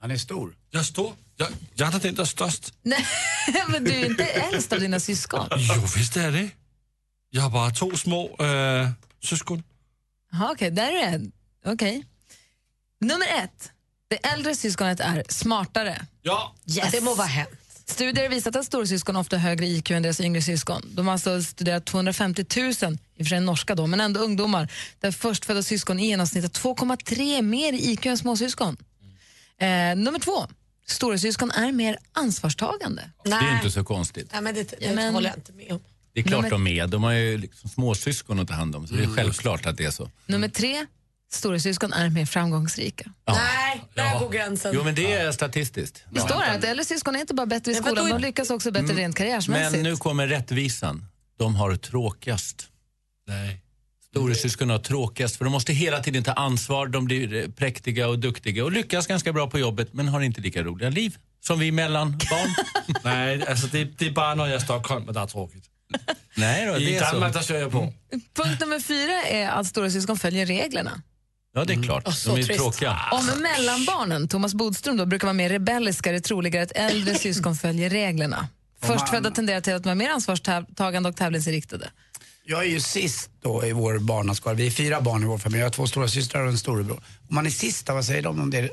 Han 0.00 0.10
är 0.10 0.16
stor. 0.16 0.54
Jag 0.70 0.80
är 0.80 0.84
stor. 0.84 1.12
Jag, 1.36 1.48
jag 1.74 1.94
är 1.94 2.00
den 2.00 2.14
der 2.14 2.22
är 2.22 2.26
störst. 2.26 2.74
Nej, 2.82 3.06
men 3.68 3.84
du 3.84 3.90
är 3.90 4.06
inte 4.06 4.24
äldst 4.24 4.72
av 4.72 4.80
dina 4.80 5.00
syskon. 5.00 5.48
Jo, 5.56 5.82
visst 5.96 6.16
är 6.16 6.32
det. 6.32 6.50
Jag 7.30 7.42
har 7.42 7.50
bara 7.50 7.70
två 7.70 7.90
små 7.96 8.36
äh, 8.44 8.88
syskon. 9.24 9.62
Jaha, 10.32 10.50
Okej, 10.52 10.70
där 10.70 10.92
är 10.92 11.18
det. 11.18 11.30
Okej. 11.66 12.04
Nummer 13.00 13.26
ett. 13.44 13.70
Det 14.08 14.16
äldre 14.26 14.54
syskonet 14.54 15.00
är 15.00 15.24
smartare. 15.28 16.06
Ja. 16.22 16.54
Yes. 16.76 16.92
Det 16.92 17.00
må 17.00 17.14
vara 17.14 17.26
hänt. 17.26 17.50
Studier 17.86 18.24
har 18.24 18.30
visat 18.30 18.56
att 18.56 18.64
storasyskon 18.64 19.16
ofta 19.16 19.36
har 19.36 19.48
högre 19.48 19.66
IQ 19.66 19.90
än 19.90 20.02
deras 20.02 20.20
yngre 20.20 20.42
syskon. 20.42 20.82
De 20.94 21.06
har 21.06 21.12
alltså 21.12 21.42
studerat 21.42 21.84
250 21.84 22.44
000, 22.56 22.66
i 22.68 22.72
och 22.72 22.76
för 23.18 23.24
sig 23.24 23.40
norska 23.40 23.74
då, 23.74 23.86
men 23.86 24.00
ändå 24.00 24.20
ungdomar, 24.20 24.72
där 25.00 25.10
förstfödda 25.12 25.62
syskon 25.62 26.00
i 26.00 26.06
genomsnitt 26.06 26.44
har 26.44 26.74
2,3 26.74 27.42
mer 27.42 27.72
i 27.72 27.90
IQ 27.90 28.06
än 28.06 28.18
småsyskon. 28.18 28.76
Eh, 29.58 29.66
nummer 29.96 30.18
två. 30.18 30.46
Storasyskon 30.86 31.50
är 31.50 31.72
mer 31.72 31.98
ansvarstagande. 32.12 33.10
Det 33.24 33.30
är 33.30 33.54
inte 33.54 33.70
så 33.70 33.84
konstigt. 33.84 34.28
Nej, 34.32 34.42
men 34.42 34.54
det, 34.54 34.74
det 34.80 34.94
men- 34.94 35.14
håller 35.14 35.28
jag 35.28 35.38
inte 35.38 35.52
med 35.52 35.72
om. 35.72 35.80
Det 36.18 36.22
är 36.22 36.28
klart 36.28 36.50
Nummer- 36.50 36.72
de 36.72 36.80
är. 36.80 36.86
De 36.86 37.02
har 37.02 37.12
ju 37.12 37.38
liksom 37.38 37.70
småsyskon 37.70 38.38
att 38.38 38.48
ta 38.48 38.54
hand 38.54 38.76
om, 38.76 38.86
så 38.86 38.94
det 38.94 39.02
är 39.02 39.06
självklart 39.06 39.66
att 39.66 39.76
det 39.76 39.84
är 39.84 39.90
så. 39.90 40.10
Nummer 40.26 40.48
tre. 40.48 40.86
Storasyskon 41.30 41.92
är 41.92 42.10
mer 42.10 42.26
framgångsrika. 42.26 43.12
Nej, 43.26 43.84
där 43.94 44.18
går 44.18 44.30
gränsen. 44.30 44.72
Jo, 44.74 44.84
men 44.84 44.94
det 44.94 45.12
är 45.12 45.32
statistiskt. 45.32 46.04
Det 46.10 46.20
står 46.20 46.34
här 46.34 46.58
att 46.58 46.64
äldre 46.64 46.84
syskon 46.84 47.16
är 47.16 47.20
inte 47.20 47.34
bara 47.34 47.46
bättre 47.46 47.72
i 47.72 47.74
Men 47.74 47.84
skolan, 47.84 48.08
de 48.10 48.18
lyckas 48.18 48.50
också 48.50 48.70
bättre 48.70 48.94
rent 48.94 49.16
karriärsmässigt. 49.16 49.72
Men 49.72 49.82
nu 49.82 49.96
kommer 49.96 50.26
rättvisan. 50.26 51.04
De 51.38 51.54
har 51.54 51.76
tråkigast. 51.76 52.68
Nej. 53.26 53.60
Storasyskon 54.10 54.70
har 54.70 54.78
tråkigast, 54.78 55.36
för 55.36 55.44
de 55.44 55.50
måste 55.50 55.72
hela 55.72 56.00
tiden 56.00 56.24
ta 56.24 56.32
ansvar. 56.32 56.86
De 56.86 57.04
blir 57.04 57.34
eh, 57.34 57.48
präktiga 57.48 58.08
och 58.08 58.18
duktiga 58.18 58.64
och 58.64 58.72
lyckas 58.72 59.06
ganska 59.06 59.32
bra 59.32 59.50
på 59.50 59.58
jobbet, 59.58 59.92
men 59.92 60.08
har 60.08 60.20
inte 60.20 60.40
lika 60.40 60.62
roliga 60.62 60.90
liv 60.90 61.16
som 61.40 61.58
vi 61.58 61.72
mellanbarn. 61.72 62.54
Nej, 63.04 63.46
alltså 63.48 63.66
det, 63.66 63.84
det 63.84 64.06
är 64.06 64.10
bara 64.10 64.34
när 64.34 64.44
jag 64.44 64.54
är 64.54 64.58
i 64.58 64.60
Stockholm, 64.60 65.04
men 65.04 65.14
det 65.14 65.20
är 65.20 65.26
tråkigt. 65.26 65.67
Nej 66.34 66.66
då, 66.66 66.76
I 66.76 66.84
det 66.84 66.96
är 66.96 67.00
Danmark 67.12 67.32
så. 67.32 67.38
där 67.38 67.46
kör 67.46 67.60
jag 67.60 67.72
på. 67.72 67.92
Punkt 68.34 68.60
nummer 68.60 68.80
fyra 68.80 69.22
är 69.22 69.48
att 69.48 69.66
storasyskon 69.66 70.18
följer 70.18 70.46
reglerna. 70.46 71.02
Ja, 71.54 71.64
det 71.64 71.72
är 71.72 71.82
klart. 71.82 72.02
Åh, 72.06 72.12
så 72.12 72.30
De 72.34 72.40
är 72.40 72.44
trist. 72.44 72.60
tråkiga. 72.60 72.96
Om 73.12 73.26
mellanbarnen, 73.42 74.28
Thomas 74.28 74.54
Bodström, 74.54 74.96
då, 74.96 75.06
brukar 75.06 75.26
vara 75.26 75.32
mer 75.32 75.48
rebelliska 75.48 76.10
är 76.10 76.14
det 76.14 76.20
troligare 76.20 76.64
att 76.64 76.72
äldre 76.72 77.14
syskon 77.18 77.56
följer 77.56 77.90
reglerna. 77.90 78.48
Förstfödda 78.82 79.30
tenderar 79.30 79.60
till 79.60 79.74
att 79.74 79.84
vara 79.84 79.94
mer 79.94 80.10
ansvarstagande 80.10 81.08
och 81.08 81.16
tävlingsinriktade. 81.16 81.90
Jag 82.44 82.60
är 82.64 82.68
ju 82.68 82.80
sist 82.80 83.30
då 83.42 83.66
i 83.66 83.72
vår 83.72 83.98
barnaskara. 83.98 84.54
Vi 84.54 84.66
är 84.66 84.70
fyra 84.70 85.00
barn 85.00 85.22
i 85.22 85.26
vår 85.26 85.38
familj. 85.38 85.58
Jag 85.60 85.66
har 85.66 85.70
två 85.70 85.86
stora 85.86 86.08
systrar 86.08 86.42
och 86.42 86.48
en 86.48 86.58
storebror. 86.58 86.96
Om 87.28 87.34
man 87.34 87.46
är 87.46 87.50
sista, 87.50 87.94
vad 87.94 88.04
säger 88.04 88.22
de 88.22 88.40
om 88.40 88.50
det? 88.50 88.70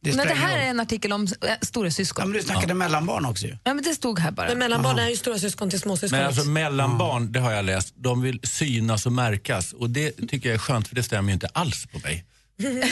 Det, 0.00 0.12
spelar 0.12 0.26
det 0.26 0.34
här 0.34 0.58
är 0.58 0.62
en 0.70 0.80
artikel 0.80 1.12
om 1.12 1.22
äh, 1.24 1.50
storasyskon. 1.62 2.22
Ja, 2.22 2.26
men 2.26 2.36
du 2.36 2.42
snackade 2.42 2.74
mellanbarn 2.74 3.24
också 3.24 3.46
ju. 3.46 3.56
Ja, 3.64 3.74
men 3.74 3.84
det 3.84 3.94
stod 3.94 4.18
här 4.18 4.30
bara. 4.30 4.48
Men 4.48 4.58
mellanbarn 4.58 4.98
är 4.98 5.08
ju 5.08 5.16
storasyskon 5.16 5.70
till 5.70 5.80
småsyskon. 5.80 6.18
Men 6.18 6.26
alltså 6.26 6.44
mellanbarn, 6.44 7.32
det 7.32 7.40
har 7.40 7.52
jag 7.52 7.64
läst, 7.64 7.94
de 7.96 8.22
vill 8.22 8.40
synas 8.42 9.06
och 9.06 9.12
märkas. 9.12 9.72
Och 9.72 9.90
det 9.90 10.28
tycker 10.28 10.48
jag 10.48 10.54
är 10.54 10.58
skönt, 10.58 10.88
för 10.88 10.94
det 10.94 11.02
stämmer 11.02 11.28
ju 11.28 11.34
inte 11.34 11.46
alls 11.46 11.86
på 11.86 11.98
mig. 11.98 12.24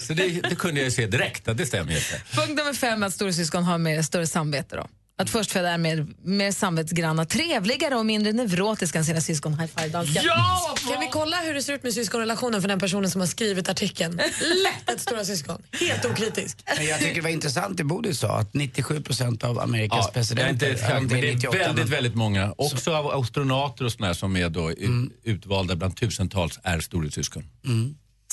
Så 0.00 0.14
det, 0.14 0.28
det 0.28 0.54
kunde 0.54 0.80
jag 0.80 0.84
ju 0.84 0.90
se 0.90 1.06
direkt, 1.06 1.48
att 1.48 1.56
det 1.56 1.66
stämmer 1.66 1.92
ju 1.92 1.98
inte. 1.98 2.22
Punkt 2.34 2.56
nummer 2.56 2.72
fem 2.72 3.02
är 3.02 3.06
att 3.06 3.14
storasyskon 3.14 3.64
har 3.64 3.78
mer, 3.78 4.02
större 4.02 4.26
samvete. 4.26 4.76
Då. 4.76 4.88
Att 5.16 5.30
förstfödda 5.30 5.70
är 5.70 5.78
mer, 5.78 6.06
mer 6.24 6.52
samvetsgranna, 6.52 7.24
trevligare 7.24 7.94
och 7.94 8.06
mindre 8.06 8.32
neurotiska 8.32 8.98
än 8.98 9.04
sina 9.04 9.20
syskon. 9.20 9.54
High 9.60 9.72
five, 9.76 9.88
dansken. 9.88 10.22
Ja! 10.26 10.74
Kan 10.90 11.00
vi 11.00 11.08
kolla 11.12 11.36
hur 11.36 11.54
det 11.54 11.62
ser 11.62 11.72
ut 11.72 11.82
med 11.82 11.92
syskonrelationen 11.94 12.60
för 12.62 12.68
den 12.68 12.78
personen 12.80 13.10
som 13.10 13.20
har 13.20 13.28
skrivit 13.28 13.68
artikeln? 13.68 14.16
Lätt 14.64 14.90
ett 14.90 15.00
stora 15.00 15.24
syskon. 15.24 15.62
Helt 15.80 16.04
okritisk. 16.04 16.58
Men 16.76 16.86
jag 16.86 16.98
tycker 16.98 17.14
det 17.14 17.20
var 17.20 17.30
intressant 17.30 17.76
det 17.76 17.84
Bodil 17.84 18.16
sa, 18.16 18.38
att 18.38 18.54
97 18.54 19.02
procent 19.02 19.44
av 19.44 19.58
Amerikas 19.60 19.98
Ja, 20.06 20.10
presidenter... 20.14 20.52
inte 20.52 20.66
exakt, 20.66 21.08
det 21.08 21.18
är 21.18 21.34
98, 21.34 21.58
väldigt, 21.58 21.76
men- 21.76 21.86
väldigt 21.90 22.14
många. 22.14 22.54
Också 22.58 22.94
av 22.94 23.06
astronauter 23.06 23.84
och 23.84 23.92
såna 23.92 24.14
som 24.14 24.36
är 24.36 24.48
då 24.48 24.70
ut- 24.72 25.12
utvalda 25.24 25.76
bland 25.76 25.96
tusentals 25.96 26.58
är 26.62 26.80
storasyskon. 26.80 27.44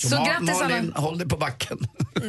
Så, 0.01 0.09
Så 0.09 0.15
Ma- 0.15 0.25
grattis 0.25 0.49
alla- 0.49 0.67
Malin, 0.69 0.93
håll 0.95 1.17
dig 1.17 1.27
på 1.29 1.37
backen. 1.37 1.77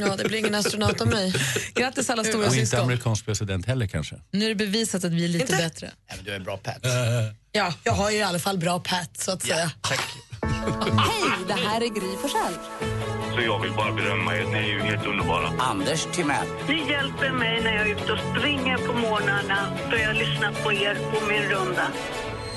Ja, 0.01 0.17
det 0.17 0.25
blir 0.25 0.39
ingen 0.39 0.55
astronaut 0.55 1.01
av 1.01 1.07
mig. 1.09 1.35
Grattis 1.75 2.11
alla 2.11 2.23
Och 2.23 2.57
inte 2.57 2.83
amerikansk 2.83 3.25
president 3.27 3.67
heller 3.67 3.87
kanske. 3.87 4.17
Nu 4.31 4.45
är 4.45 4.49
det 4.49 4.55
bevisat 4.55 5.05
att 5.05 5.13
vi 5.13 5.25
är 5.25 5.29
lite 5.29 5.45
Inte? 5.45 5.57
bättre. 5.57 5.91
Nej, 6.09 6.17
men 6.17 6.25
du 6.25 6.35
är 6.35 6.41
bra 6.41 6.57
Pat. 6.57 6.79
Ja, 7.55 7.75
jag 7.85 7.93
har 7.93 8.11
ju 8.11 8.17
i 8.17 8.23
alla 8.23 8.39
fall 8.39 8.59
bra 8.59 8.79
pat 8.79 9.11
så 9.19 9.33
att 9.33 9.43
säga. 9.43 9.55
Hej, 10.99 11.23
det 11.49 11.53
här 11.55 11.81
är 11.81 11.89
Gry 11.89 12.17
Forssell. 12.23 12.55
Så 13.35 13.41
jag 13.41 13.61
vill 13.63 13.73
bara 13.73 13.93
berömma 13.93 14.37
er, 14.37 14.45
ni 14.45 14.59
är 14.59 14.63
ju 14.63 14.81
helt 14.81 15.07
underbara. 15.07 15.49
Anders 15.59 16.07
Timell. 16.13 16.47
Ni 16.69 16.91
hjälper 16.91 17.33
mig 17.33 17.63
när 17.63 17.73
jag 17.77 17.89
är 17.89 17.93
ute 17.93 18.13
och 18.13 18.19
springer 18.19 18.77
på 18.79 18.93
morgnarna 18.93 19.69
då 19.91 19.97
jag 19.97 20.17
lyssnar 20.17 20.53
på 20.53 20.73
er 20.73 20.95
på 20.95 21.27
min 21.27 21.43
runda. 21.43 21.87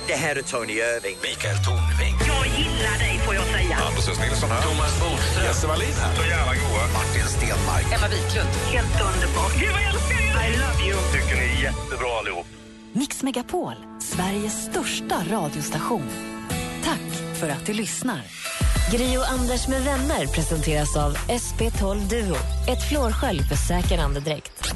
Det 0.08 0.14
här 0.16 0.36
är 0.36 0.42
Tony 0.42 0.74
Irving. 0.74 1.18
Mikael 1.28 1.58
Tornving. 1.66 2.16
Jag 2.34 2.46
gillar 2.60 2.98
dig 3.06 3.20
får 3.26 3.36
jag 3.36 3.46
säga. 3.56 3.76
Anders 3.88 4.08
S. 4.10 4.20
Nilsson 4.24 4.50
här. 4.52 4.62
Thomas 4.62 4.94
Bodström. 5.02 5.46
Jesse 5.46 5.68
Wallin 5.68 5.96
här. 6.02 6.16
Så 6.16 6.24
jävla 6.24 6.54
goa. 6.62 6.84
Martin 6.98 7.28
Stenmark. 7.36 7.86
Emma 7.96 8.08
Wiklund. 8.14 8.50
Helt 8.76 8.98
underbart. 9.10 9.54
Gud 9.60 9.72
vad 9.76 9.82
jag 9.82 9.90
älskar 9.94 10.18
er! 10.28 10.34
I 10.48 10.50
love 10.64 10.80
you. 10.88 10.98
Tycker 11.14 11.36
ni 11.42 11.46
är 11.58 11.62
jättebra 11.64 12.10
allihop. 12.20 12.46
Mix 12.94 13.24
Megapol, 13.24 13.76
Sveriges 14.00 14.66
största 14.66 15.16
radiostation. 15.32 16.10
Tack 16.84 17.38
för 17.40 17.50
att 17.50 17.66
du 17.66 17.74
lyssnar. 17.74 18.22
Gri 18.92 19.18
och 19.18 19.30
Anders 19.30 19.68
med 19.68 19.82
vänner 19.84 20.28
presenteras 20.28 20.96
av 20.98 21.18
SP12 21.18 22.10
Duo. 22.10 22.36
Ett 22.68 22.90
flårskölj 22.90 23.44
för 23.44 23.56
säker 23.56 23.98
andedräkt. 23.98 24.74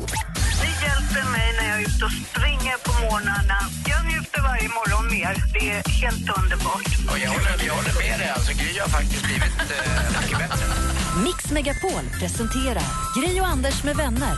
Ni 0.63 0.69
hjälper 0.85 1.31
mig 1.31 1.47
när 1.57 1.69
jag 1.69 1.77
är 1.77 1.81
ute 1.81 2.05
och 2.05 2.11
springer 2.11 2.77
morgnarna. 3.01 3.57
Jag 3.91 4.05
njuter 4.05 4.41
varje 4.41 4.67
morgon 4.77 5.05
mer. 5.15 5.33
Det 5.53 5.69
är 5.69 5.81
helt 6.01 6.37
underbart. 6.39 6.87
Och 7.11 7.17
jag, 7.19 7.29
håller, 7.31 7.65
jag 7.67 7.73
håller 7.73 7.93
med 7.93 8.19
dig. 8.19 8.29
Alltså, 8.29 8.51
Gry 8.53 8.79
har 8.79 8.87
faktiskt 8.89 9.23
blivit 9.23 9.43
eh, 9.59 10.21
mycket 10.21 10.37
bättre. 10.37 10.65
Mix 11.23 11.51
Megapol 11.51 12.03
presenterar 12.19 12.83
Gri 13.21 13.41
och 13.41 13.47
Anders 13.47 13.83
med 13.83 13.95
vänner. 13.95 14.35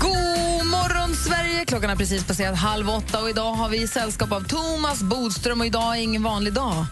God 0.00 0.66
morgon, 0.66 1.14
Sverige! 1.16 1.64
Klockan 1.64 1.90
har 1.90 1.96
precis 1.96 2.24
passerat 2.24 2.58
halv 2.58 2.90
åtta 2.90 3.20
och 3.22 3.30
idag 3.30 3.52
har 3.54 3.68
vi 3.68 3.88
sällskap 3.88 4.32
av 4.32 4.40
Thomas 4.44 5.02
Bodström 5.02 5.60
och 5.60 5.66
idag 5.66 5.96
är 5.98 6.00
ingen 6.02 6.22
vanlig 6.22 6.52
dag. 6.52 6.86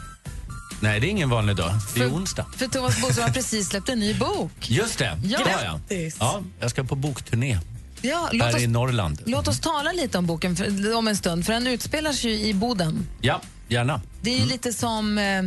Nej, 0.80 1.00
det 1.00 1.06
är 1.06 1.11
ingen 1.11 1.30
vanlig 1.30 1.56
dag. 1.56 1.73
Det 1.94 2.00
är 2.00 2.09
För- 2.09 2.16
onsdag. 2.16 2.47
För 2.56 2.66
Thomas 2.66 3.00
Bodström 3.00 3.25
har 3.26 3.32
precis 3.35 3.68
släppt 3.68 3.88
en 3.88 3.99
ny 3.99 4.14
bok. 4.14 4.52
Just 4.61 4.99
det, 4.99 5.18
Ja. 5.25 5.38
det 5.44 5.50
har 5.52 5.64
jag. 5.64 5.73
Grattis. 5.80 6.16
Ja, 6.20 6.40
jag 6.61 6.70
ska 6.70 6.85
på 6.85 6.94
bokturné 6.94 7.59
Ja, 8.02 8.28
låt, 8.33 8.42
här 8.42 8.57
oss, 8.57 8.62
i 8.62 8.66
Norrland. 8.66 9.23
låt 9.26 9.49
oss 9.49 9.61
tala 9.61 9.92
lite 9.92 10.19
om 10.19 10.26
boken 10.26 10.57
för, 10.57 10.95
om 10.95 11.09
en 11.09 11.16
stund, 11.16 11.47
för 11.47 11.52
den 11.52 11.66
utspelar 11.66 12.12
sig 12.12 12.30
ju 12.30 12.49
i 12.49 12.54
Boden. 12.54 13.07
Ja, 13.21 13.40
gärna. 13.69 14.00
Det 14.23 14.35
är 14.35 14.38
ju 14.38 14.47
lite 14.47 14.73
som 14.73 15.19
eh, 15.19 15.38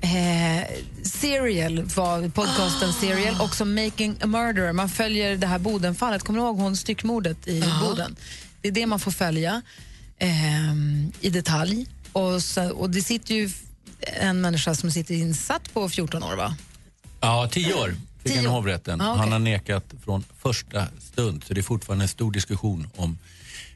eh, 0.00 0.66
Serial, 1.02 1.82
var 1.82 2.28
podcasten 2.28 2.92
Serial, 2.92 3.40
och 3.40 3.54
som 3.54 3.74
Making 3.74 4.16
a 4.22 4.26
Murderer. 4.26 4.72
Man 4.72 4.88
följer 4.88 5.36
det 5.36 5.46
här 5.46 5.58
Bodenfallet. 5.58 6.22
Kommer 6.22 6.38
du 6.40 6.46
ihåg 6.46 6.58
hon 6.58 6.76
styckmordet 6.76 7.48
i 7.48 7.64
Boden? 7.82 8.16
Det 8.60 8.68
är 8.68 8.72
det 8.72 8.86
man 8.86 9.00
får 9.00 9.10
följa 9.10 9.62
eh, 10.18 10.74
i 11.20 11.30
detalj. 11.30 11.86
Och, 12.12 12.42
så, 12.42 12.70
och 12.70 12.90
det 12.90 13.02
sitter 13.02 13.34
ju 13.34 13.50
en 14.20 14.40
människa 14.40 14.74
som 14.74 14.90
sitter 14.90 15.14
insatt 15.14 15.74
på 15.74 15.88
14 15.88 16.22
år, 16.22 16.36
va? 16.36 16.56
Ja, 17.20 17.48
tio 17.52 17.74
år 17.74 17.94
fick 18.28 18.36
han 18.36 18.44
i 18.44 18.48
hovrätten. 18.48 19.00
Ah, 19.00 19.12
okej. 19.12 19.20
Han 19.20 19.32
har 19.32 19.38
nekat 19.38 19.84
från 20.04 20.24
första 20.38 20.86
stund. 21.00 21.44
Så 21.44 21.54
det 21.54 21.60
är 21.60 21.62
fortfarande 21.62 22.04
en 22.04 22.08
stor 22.08 22.32
diskussion 22.32 22.88
om 22.96 23.18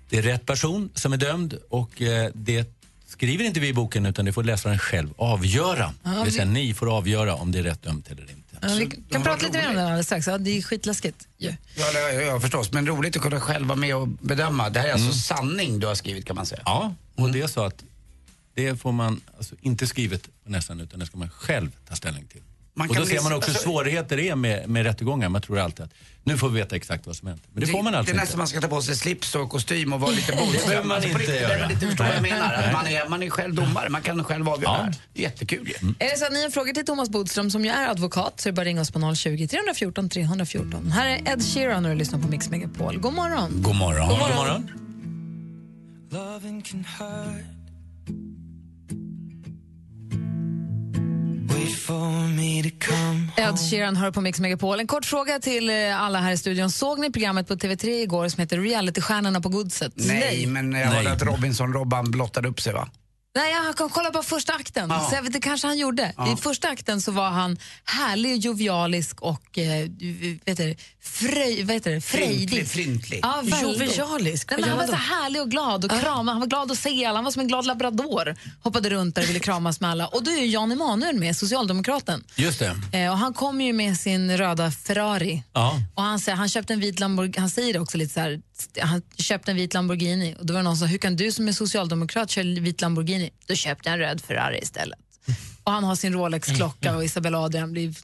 det 0.08 0.18
är 0.18 0.22
rätt 0.22 0.46
person 0.46 0.90
som 0.94 1.12
är 1.12 1.16
dömd 1.16 1.58
och 1.68 2.02
eh, 2.02 2.30
det 2.34 2.68
skriver 3.06 3.44
inte 3.44 3.60
vi 3.60 3.68
i 3.68 3.72
boken 3.72 4.06
utan 4.06 4.24
det 4.24 4.32
får 4.32 4.44
läsaren 4.44 4.78
själv 4.78 5.14
avgöra. 5.16 5.94
Ja, 6.02 6.10
det 6.10 6.24
vill 6.24 6.32
säga 6.32 6.44
ni 6.44 6.74
får 6.74 6.96
avgöra 6.96 7.34
om 7.34 7.52
det 7.52 7.58
är 7.58 7.62
rätt 7.62 7.82
dömt 7.82 8.10
eller 8.10 8.22
inte. 8.22 8.58
Ja, 8.60 8.68
vi 8.78 9.02
kan 9.10 9.22
prata 9.22 9.46
lite 9.46 9.58
mer 9.58 9.68
om 9.68 9.74
det 9.74 9.84
alldeles 9.84 10.06
strax. 10.06 10.26
Ja, 10.26 10.38
det 10.38 10.58
är 10.58 10.62
skitläskigt. 10.62 11.28
ju. 11.38 11.48
Ja, 11.74 11.86
ja, 11.94 12.10
ja, 12.12 12.40
förstås. 12.40 12.72
Men 12.72 12.86
roligt 12.86 13.16
att 13.16 13.22
kunna 13.22 13.40
själv 13.40 13.66
vara 13.66 13.78
med 13.78 13.96
och 13.96 14.08
bedöma. 14.08 14.70
Det 14.70 14.80
här 14.80 14.88
är 14.88 14.92
alltså 14.92 15.12
sanning 15.12 15.78
du 15.80 15.86
har 15.86 15.94
skrivit 15.94 16.24
kan 16.24 16.36
man 16.36 16.46
säga. 16.46 16.62
Ja, 16.64 16.94
och 17.14 17.30
det 17.30 17.40
är 17.40 17.46
så 17.46 17.64
att 17.64 17.84
det 18.54 18.76
får 18.76 18.92
man 18.92 19.20
alltså 19.36 19.54
inte 19.60 19.86
skrivet 19.86 20.22
på 20.44 20.50
nästan 20.50 20.80
utan 20.80 21.00
det 21.00 21.06
ska 21.06 21.16
man 21.18 21.30
själv 21.30 21.70
ta 21.88 21.96
ställning 21.96 22.24
till. 22.24 22.42
Man 22.74 22.88
och 22.88 22.94
kan 22.94 23.02
då 23.02 23.08
ser 23.08 23.22
man 23.22 23.32
också 23.32 23.50
hur 23.50 23.54
alltså- 23.56 23.68
svårigheter 23.68 24.16
det 24.16 24.28
är 24.28 24.36
med, 24.36 24.68
med 24.68 24.82
rättegångar. 24.82 25.28
Man 25.28 25.42
tror 25.42 25.58
alltid 25.58 25.84
att 25.84 25.90
nu 26.24 26.36
får 26.38 26.48
vi 26.48 26.60
veta 26.60 26.76
exakt 26.76 27.06
vad 27.06 27.16
som 27.16 27.28
hänt. 27.28 27.42
Men 27.52 27.60
det, 27.60 27.66
får 27.66 27.82
man 27.82 27.92
det 27.92 27.98
alltså 27.98 28.10
är 28.10 28.14
inte. 28.14 28.22
nästan 28.24 28.38
man 28.38 28.46
ska 28.48 28.60
ta 28.60 28.68
på 28.68 28.82
sig 28.82 28.96
slips 28.96 29.34
och 29.34 29.50
kostym 29.50 29.92
och 29.92 30.00
vara 30.00 30.10
lite 30.10 30.32
Det 30.52 30.66
behöver 30.66 30.84
man 30.88 30.96
Alltså, 30.96 31.10
inte 31.20 31.32
göra. 31.36 31.68
förstår 31.68 32.04
vad 32.04 32.14
jag 32.16 32.22
menar. 32.22 32.72
Man, 32.72 32.86
är, 32.86 33.08
man 33.08 33.22
är 33.22 33.30
själv 33.30 33.54
domare, 33.54 33.88
man 33.88 34.02
kan 34.02 34.24
själv 34.24 34.48
avgöra. 34.48 34.78
Ja. 34.86 34.92
Det 35.12 35.20
är 35.20 35.22
jättekul 35.22 35.68
ju. 35.68 35.88
Är 35.98 36.10
det 36.10 36.18
så 36.18 36.24
att 36.26 36.32
ni 36.32 36.42
har 36.42 36.50
frågor 36.50 36.72
till 36.72 36.86
Thomas 36.86 37.08
Bodström 37.10 37.50
som 37.50 37.64
ju 37.64 37.70
är 37.70 37.88
advokat 37.88 38.40
så 38.40 38.48
är 38.48 38.52
det 38.52 38.56
bara 38.56 38.60
att 38.62 38.66
ringa 38.66 38.80
oss 38.80 38.90
på 38.90 39.14
020 39.14 39.46
314 39.48 40.08
314. 40.08 40.92
Här 40.92 41.06
är 41.08 41.32
Ed 41.32 41.42
Sheeran 41.54 41.84
och 41.84 41.90
du 41.90 41.96
lyssnar 41.96 42.18
på 42.18 42.28
Mix 42.28 42.50
Megapol. 42.50 42.98
God 42.98 43.12
morgon. 43.14 43.50
God 43.62 43.76
morgon. 43.76 44.08
God 44.08 44.18
morgon. 44.18 44.70
Loving 46.10 46.62
can 46.62 46.84
hurt. 46.98 47.26
Wait 47.34 47.51
Ed 53.36 53.58
Sheeran 53.70 53.96
hör 53.96 54.10
på 54.10 54.20
Mix 54.20 54.40
Megapol. 54.40 54.80
En 54.80 54.86
kort 54.86 55.04
fråga 55.04 55.38
till 55.38 55.70
eh, 55.70 56.02
alla 56.02 56.18
här 56.18 56.32
i 56.32 56.36
studion. 56.36 56.70
Såg 56.70 56.98
ni 56.98 57.12
programmet 57.12 57.48
på 57.48 57.54
TV3 57.54 57.88
igår 57.88 58.28
som 58.28 58.40
heter 58.40 58.58
Realitystjärnorna 58.58 59.40
på 59.40 59.48
godset? 59.48 59.92
Nej, 59.96 60.46
men 60.46 60.72
jag 60.72 60.86
hörde 60.86 61.12
att 61.12 61.22
Robinson-Robban 61.22 62.10
blottade 62.10 62.48
upp 62.48 62.60
sig 62.60 62.72
va? 62.72 62.88
Nej, 63.34 63.52
jag 63.52 63.76
kan 63.76 63.88
kolla 63.88 64.10
på 64.10 64.22
första 64.22 64.52
akten. 64.52 64.90
Ja. 64.90 65.06
Så 65.10 65.16
jag 65.16 65.22
vet, 65.22 65.32
det 65.32 65.40
kanske 65.40 65.66
han 65.66 65.78
gjorde. 65.78 66.12
Ja. 66.16 66.32
I 66.32 66.36
första 66.36 66.68
akten 66.68 67.00
så 67.00 67.12
var 67.12 67.30
han 67.30 67.58
härlig 67.84 68.32
och 68.32 68.38
jovialisk 68.38 69.22
och 69.22 69.58
eh, 69.58 69.88
vet 70.44 70.56
du, 70.56 70.76
det? 71.84 72.00
frejdig. 72.00 73.20
Ja, 73.22 73.42
väldigt. 73.44 73.98
Jovialisk? 73.98 74.50
Nej, 74.50 74.68
han 74.68 74.78
var 74.78 74.86
så 74.86 74.92
härlig 74.92 75.42
och 75.42 75.50
glad 75.50 75.84
och 75.84 75.90
kramade. 75.90 76.30
Han 76.30 76.40
var 76.40 76.46
glad 76.46 76.72
att 76.72 76.78
se 76.78 77.04
alla. 77.04 77.16
Han 77.16 77.24
var 77.24 77.32
som 77.32 77.40
en 77.40 77.48
glad 77.48 77.66
labrador. 77.66 78.36
Hoppade 78.62 78.90
runt 78.90 79.14
där 79.14 79.22
och 79.22 79.28
ville 79.28 79.40
kramas 79.40 79.80
med 79.80 79.90
alla. 79.90 80.06
Och 80.06 80.24
då 80.24 80.30
är 80.30 80.36
ju 80.36 80.46
Jan 80.46 80.72
Emanuel 80.72 81.18
med, 81.18 81.36
socialdemokraten. 81.36 82.24
Just 82.36 82.58
det. 82.58 82.98
Eh, 82.98 83.10
och 83.10 83.18
han 83.18 83.34
kom 83.34 83.60
ju 83.60 83.72
med 83.72 83.96
sin 83.96 84.36
röda 84.36 84.70
Ferrari. 84.70 85.42
Ja. 85.52 85.78
Och 85.94 86.02
han, 86.02 86.18
säger, 86.18 86.36
han 86.36 86.48
köpte 86.48 86.72
en 86.72 86.80
vit 86.80 87.00
Lamborghini, 87.00 87.38
han 87.38 87.50
säger 87.50 87.72
det 87.72 87.80
också 87.80 87.98
lite 87.98 88.14
så 88.14 88.20
här, 88.20 88.40
han 88.80 89.02
köpte 89.18 89.50
en 89.50 89.56
vit 89.56 89.74
Lamborghini 89.74 90.36
och 90.38 90.46
då 90.46 90.54
var 90.54 90.60
det 90.60 90.64
någon 90.64 90.76
som 90.76 90.88
sa, 90.88 90.90
hur 90.90 90.98
kan 90.98 91.16
du 91.16 91.32
som 91.32 91.48
är 91.48 91.52
socialdemokrat 91.52 92.30
köra 92.30 92.44
en 92.44 92.64
vit 92.64 92.80
Lamborghini? 92.80 93.30
Då 93.46 93.54
köpte 93.54 93.88
jag 93.88 93.94
en 93.94 93.98
röd 93.98 94.20
Ferrari 94.20 94.58
istället. 94.62 94.98
Och 95.64 95.72
han 95.72 95.84
har 95.84 95.94
sin 95.94 96.12
Rolex-klocka 96.12 96.96
och 96.96 97.04
Isabella 97.04 97.38
Adrian 97.38 97.72
blir, 97.72 97.94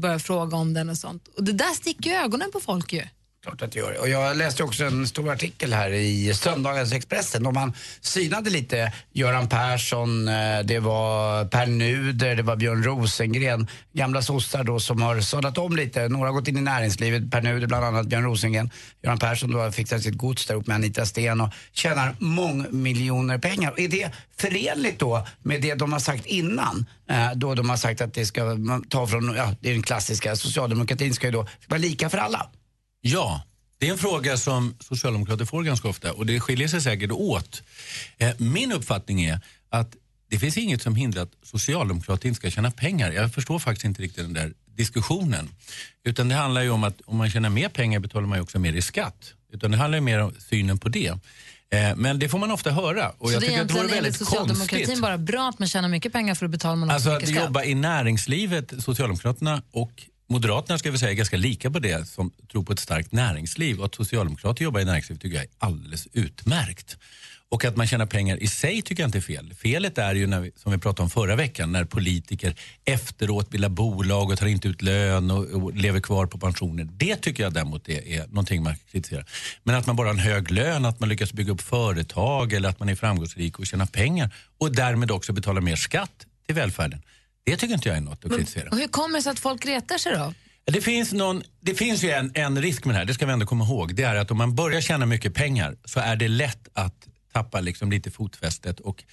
börjar 0.00 0.18
fråga 0.18 0.56
om 0.56 0.74
den 0.74 0.90
och 0.90 0.96
sånt. 0.96 1.28
Och 1.36 1.44
det 1.44 1.52
där 1.52 1.74
sticker 1.74 2.10
ju 2.10 2.16
ögonen 2.16 2.50
på 2.52 2.60
folk 2.60 2.92
ju. 2.92 3.02
Klart 3.42 3.62
att 3.62 3.72
det 3.72 3.78
gör. 3.78 4.00
Och 4.00 4.08
jag 4.08 4.36
läste 4.36 4.62
också 4.62 4.84
en 4.84 5.06
stor 5.06 5.30
artikel 5.30 5.72
här 5.72 5.90
i 5.90 6.34
söndagens 6.34 6.92
Expressen 6.92 7.46
om 7.46 7.54
man 7.54 7.72
synade 8.00 8.50
lite 8.50 8.92
Göran 9.12 9.48
Persson, 9.48 10.28
eh, 10.28 10.60
det 10.64 10.78
var 10.80 11.44
Per 11.44 11.66
Nuder, 11.66 12.36
det 12.36 12.42
var 12.42 12.56
Björn 12.56 12.84
Rosengren, 12.84 13.68
gamla 13.92 14.22
sossar 14.22 14.64
då 14.64 14.80
som 14.80 15.02
har 15.02 15.20
sadlat 15.20 15.58
om 15.58 15.76
lite. 15.76 16.08
Några 16.08 16.28
har 16.28 16.32
gått 16.32 16.48
in 16.48 16.56
i 16.56 16.60
näringslivet, 16.60 17.30
Per 17.30 17.42
Nuder 17.42 17.66
bland 17.66 17.84
annat, 17.84 18.06
Björn 18.06 18.24
Rosengren. 18.24 18.70
Göran 19.02 19.18
Persson 19.18 19.50
då 19.50 19.58
har 19.58 19.70
fixat 19.70 20.02
sitt 20.02 20.16
gods 20.16 20.46
där 20.46 20.54
uppe 20.54 20.70
med 20.70 20.74
Anita 20.74 21.06
Sten 21.06 21.40
och 21.40 21.50
tjänar 21.72 22.16
mångmiljoner 22.18 23.38
pengar. 23.38 23.70
Och 23.70 23.80
är 23.80 23.88
det 23.88 24.10
förenligt 24.36 24.98
då 24.98 25.26
med 25.42 25.62
det 25.62 25.74
de 25.74 25.92
har 25.92 26.00
sagt 26.00 26.26
innan? 26.26 26.86
Eh, 27.10 27.32
då 27.34 27.54
de 27.54 27.70
har 27.70 27.76
sagt 27.76 28.00
att 28.00 28.14
det 28.14 28.26
ska 28.26 28.44
man 28.44 28.84
ta 28.84 29.06
från, 29.06 29.34
ja 29.36 29.54
det 29.60 29.68
är 29.68 29.72
den 29.72 29.82
klassiska, 29.82 30.36
socialdemokratin 30.36 31.14
ska 31.14 31.26
ju 31.26 31.32
då 31.32 31.46
vara 31.68 31.78
lika 31.78 32.10
för 32.10 32.18
alla. 32.18 32.50
Ja, 33.00 33.42
det 33.78 33.88
är 33.88 33.92
en 33.92 33.98
fråga 33.98 34.36
som 34.36 34.76
socialdemokrater 34.80 35.44
får 35.44 35.62
ganska 35.62 35.88
ofta 35.88 36.12
och 36.12 36.26
det 36.26 36.40
skiljer 36.40 36.68
sig 36.68 36.80
säkert 36.80 37.10
åt. 37.12 37.62
Eh, 38.18 38.30
Min 38.38 38.72
uppfattning 38.72 39.24
är 39.24 39.40
att 39.70 39.96
det 40.30 40.38
finns 40.38 40.56
inget 40.56 40.82
som 40.82 40.94
hindrar 40.94 41.22
att 41.22 41.32
socialdemokrater 41.42 42.28
inte 42.28 42.36
ska 42.40 42.50
tjäna 42.50 42.70
pengar. 42.70 43.12
Jag 43.12 43.34
förstår 43.34 43.58
faktiskt 43.58 43.84
inte 43.84 44.02
riktigt 44.02 44.24
den 44.24 44.32
där 44.32 44.52
diskussionen. 44.76 45.48
Utan 46.04 46.28
det 46.28 46.34
handlar 46.34 46.62
ju 46.62 46.70
om 46.70 46.84
att 46.84 47.00
om 47.06 47.16
man 47.16 47.30
tjänar 47.30 47.50
mer 47.50 47.68
pengar 47.68 48.00
betalar 48.00 48.26
man 48.26 48.38
ju 48.38 48.42
också 48.42 48.58
mer 48.58 48.72
i 48.72 48.82
skatt. 48.82 49.34
Utan 49.52 49.70
det 49.70 49.76
handlar 49.76 49.96
ju 49.98 50.02
mer 50.02 50.18
om 50.18 50.34
synen 50.38 50.78
på 50.78 50.88
det. 50.88 51.06
Eh, 51.70 51.96
Men 51.96 52.18
det 52.18 52.28
får 52.28 52.38
man 52.38 52.50
ofta 52.50 52.70
höra. 52.70 53.10
Och 53.18 53.28
så 53.28 53.34
jag 53.34 53.42
det 53.42 53.46
är 53.46 53.60
att 53.62 53.68
det 53.68 53.74
egentligen 53.74 53.98
enligt 53.98 54.16
socialdemokratin 54.16 54.78
konstigt. 54.78 55.00
bara 55.02 55.18
bra 55.18 55.48
att 55.48 55.58
man 55.58 55.68
tjänar 55.68 55.88
mycket 55.88 56.12
pengar 56.12 56.34
för 56.34 56.44
att 56.44 56.50
betala 56.50 56.76
man 56.76 56.88
också 56.88 56.94
Alltså 56.94 57.10
att 57.10 57.16
mycket 57.20 57.34
skatt? 57.34 57.44
jobba 57.44 57.64
i 57.64 57.74
näringslivet, 57.74 58.72
Socialdemokraterna 58.78 59.62
och 59.70 59.92
Moderaterna 60.30 60.78
ska 60.78 60.90
vi 60.90 60.98
säga 60.98 61.10
är 61.10 61.14
ganska 61.14 61.36
lika 61.36 61.70
på 61.70 61.78
det 61.78 62.08
som 62.08 62.30
tror 62.52 62.62
på 62.62 62.72
ett 62.72 62.78
starkt 62.78 63.12
näringsliv 63.12 63.78
och 63.78 63.86
att 63.86 63.94
Socialdemokrater 63.94 64.64
jobbar 64.64 64.80
i 64.80 64.84
näringslivet 64.84 65.22
tycker 65.22 65.36
jag 65.36 65.44
är 65.44 65.50
alldeles 65.58 66.08
utmärkt. 66.12 66.96
Och 67.50 67.64
att 67.64 67.76
man 67.76 67.86
tjänar 67.86 68.06
pengar 68.06 68.36
i 68.36 68.46
sig 68.46 68.82
tycker 68.82 69.02
jag 69.02 69.08
inte 69.08 69.18
är 69.18 69.22
fel. 69.22 69.54
Felet 69.54 69.98
är 69.98 70.14
ju, 70.14 70.26
när 70.26 70.40
vi, 70.40 70.52
som 70.56 70.72
vi 70.72 70.78
pratade 70.78 71.02
om 71.02 71.10
förra 71.10 71.36
veckan, 71.36 71.72
när 71.72 71.84
politiker 71.84 72.54
efteråt 72.84 73.50
bildar 73.50 73.68
bolag 73.68 74.30
och 74.30 74.38
tar 74.38 74.46
inte 74.46 74.68
ut 74.68 74.82
lön 74.82 75.30
och, 75.30 75.44
och 75.44 75.74
lever 75.74 76.00
kvar 76.00 76.26
på 76.26 76.38
pensioner. 76.38 76.88
Det 76.92 77.16
tycker 77.16 77.42
jag 77.42 77.52
däremot 77.52 77.88
är, 77.88 78.08
är 78.08 78.26
någonting 78.26 78.62
man 78.62 78.74
kritiserar. 78.90 79.26
Men 79.62 79.74
att 79.74 79.86
man 79.86 79.96
bara 79.96 80.08
har 80.08 80.14
en 80.14 80.20
hög 80.20 80.50
lön, 80.50 80.84
att 80.84 81.00
man 81.00 81.08
lyckas 81.08 81.32
bygga 81.32 81.52
upp 81.52 81.60
företag 81.60 82.52
eller 82.52 82.68
att 82.68 82.80
man 82.80 82.88
är 82.88 82.94
framgångsrik 82.94 83.58
och 83.58 83.66
tjänar 83.66 83.86
pengar 83.86 84.34
och 84.58 84.74
därmed 84.74 85.10
också 85.10 85.32
betalar 85.32 85.60
mer 85.60 85.76
skatt 85.76 86.26
till 86.46 86.54
välfärden. 86.54 87.02
Det 87.50 87.56
tycker 87.56 87.74
inte 87.74 87.88
jag 87.88 87.96
är 87.96 88.00
något 88.00 88.24
att 88.24 88.36
kritisera. 88.36 88.70
Och 88.70 88.76
hur 88.78 88.88
kommer 88.88 89.18
det 89.18 89.22
sig 89.22 89.32
att 89.32 89.38
folk 89.38 89.66
retar 89.66 89.98
sig 89.98 90.12
då? 90.12 90.34
Det 90.64 90.80
finns, 90.80 91.12
någon, 91.12 91.42
det 91.60 91.74
finns 91.74 92.04
ju 92.04 92.10
en, 92.10 92.30
en 92.34 92.62
risk 92.62 92.84
med 92.84 92.94
det 92.94 92.98
här, 92.98 93.04
det 93.04 93.14
ska 93.14 93.26
vi 93.26 93.32
ändå 93.32 93.46
komma 93.46 93.64
ihåg. 93.64 93.94
Det 93.94 94.02
är 94.02 94.14
att 94.14 94.30
om 94.30 94.38
man 94.38 94.54
börjar 94.54 94.80
tjäna 94.80 95.06
mycket 95.06 95.34
pengar 95.34 95.76
så 95.84 96.00
är 96.00 96.16
det 96.16 96.28
lätt 96.28 96.68
att 96.72 96.94
tappa 97.32 97.60
liksom 97.60 97.90
lite 97.90 98.10
fotfästet 98.10 98.80
och 98.80 99.04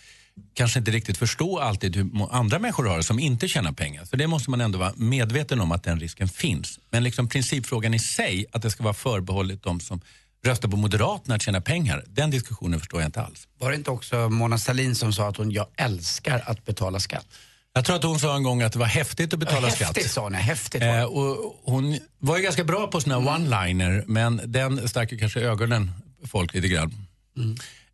kanske 0.54 0.80
inte 0.80 0.92
riktigt 0.92 1.18
förstå 1.18 1.60
alltid 1.60 1.96
hur 1.96 2.28
andra 2.32 2.60
människor 2.60 2.86
har 2.86 2.98
det 2.98 3.04
som 3.04 3.20
inte 3.20 3.48
tjänar 3.48 3.72
pengar. 3.72 4.06
Så 4.06 4.16
det 4.16 4.28
måste 4.28 4.50
man 4.50 4.62
ändå 4.62 4.80
vara 4.80 4.94
medveten 4.96 5.62
om 5.62 5.72
att 5.72 5.84
den 5.84 6.00
risken 6.00 6.28
finns. 6.28 6.80
Men 6.90 7.04
liksom 7.04 7.30
principfrågan 7.30 7.94
i 7.94 8.00
sig, 8.00 8.46
att 8.52 8.62
det 8.62 8.72
ska 8.72 8.84
vara 8.84 8.94
förbehållet 8.94 9.64
de 9.64 9.80
som 9.80 10.02
röstar 10.46 10.70
på 10.70 10.78
Moderaterna 10.78 11.36
att 11.36 11.42
tjäna 11.42 11.62
pengar, 11.62 12.04
den 12.08 12.32
diskussionen 12.32 12.80
förstår 12.80 13.02
jag 13.02 13.08
inte 13.08 13.22
alls. 13.22 13.48
Var 13.60 13.70
det 13.70 13.76
inte 13.76 13.92
också 13.92 14.30
Mona 14.30 14.58
Sahlin 14.58 14.96
som 14.96 15.14
sa 15.14 15.30
att 15.30 15.38
hon, 15.38 15.52
jag 15.52 15.68
älskar 15.78 16.44
att 16.46 16.66
betala 16.66 17.00
skatt? 17.00 17.28
Jag 17.78 17.86
tror 17.86 17.96
att 17.96 18.04
hon 18.04 18.20
sa 18.20 18.36
en 18.36 18.44
gång 18.44 18.62
att 18.62 18.74
det 18.74 18.80
var 18.80 18.86
häftigt 18.86 19.34
att 19.34 19.40
betala 19.40 19.68
Ja, 19.68 19.74
skatt. 19.76 19.88
häftigt 19.88 20.12
sa 20.12 20.22
hon, 20.22 20.34
häftigt 20.34 20.82
var 20.82 20.88
det. 20.88 20.96
Eh, 20.98 21.04
och 21.04 21.62
hon 21.64 22.00
var 22.20 22.38
ju 22.38 22.44
ganska 22.44 22.64
bra 22.64 22.88
på 22.88 23.02
såna 23.02 23.18
one-liner, 23.18 24.04
men 24.08 24.42
den 24.46 24.90
stack 24.90 25.12
ju 25.12 25.18
kanske 25.18 25.40
ögonen 25.42 25.92
på 26.22 26.28
folk 26.28 26.54
lite 26.54 26.68
grann. 26.68 26.94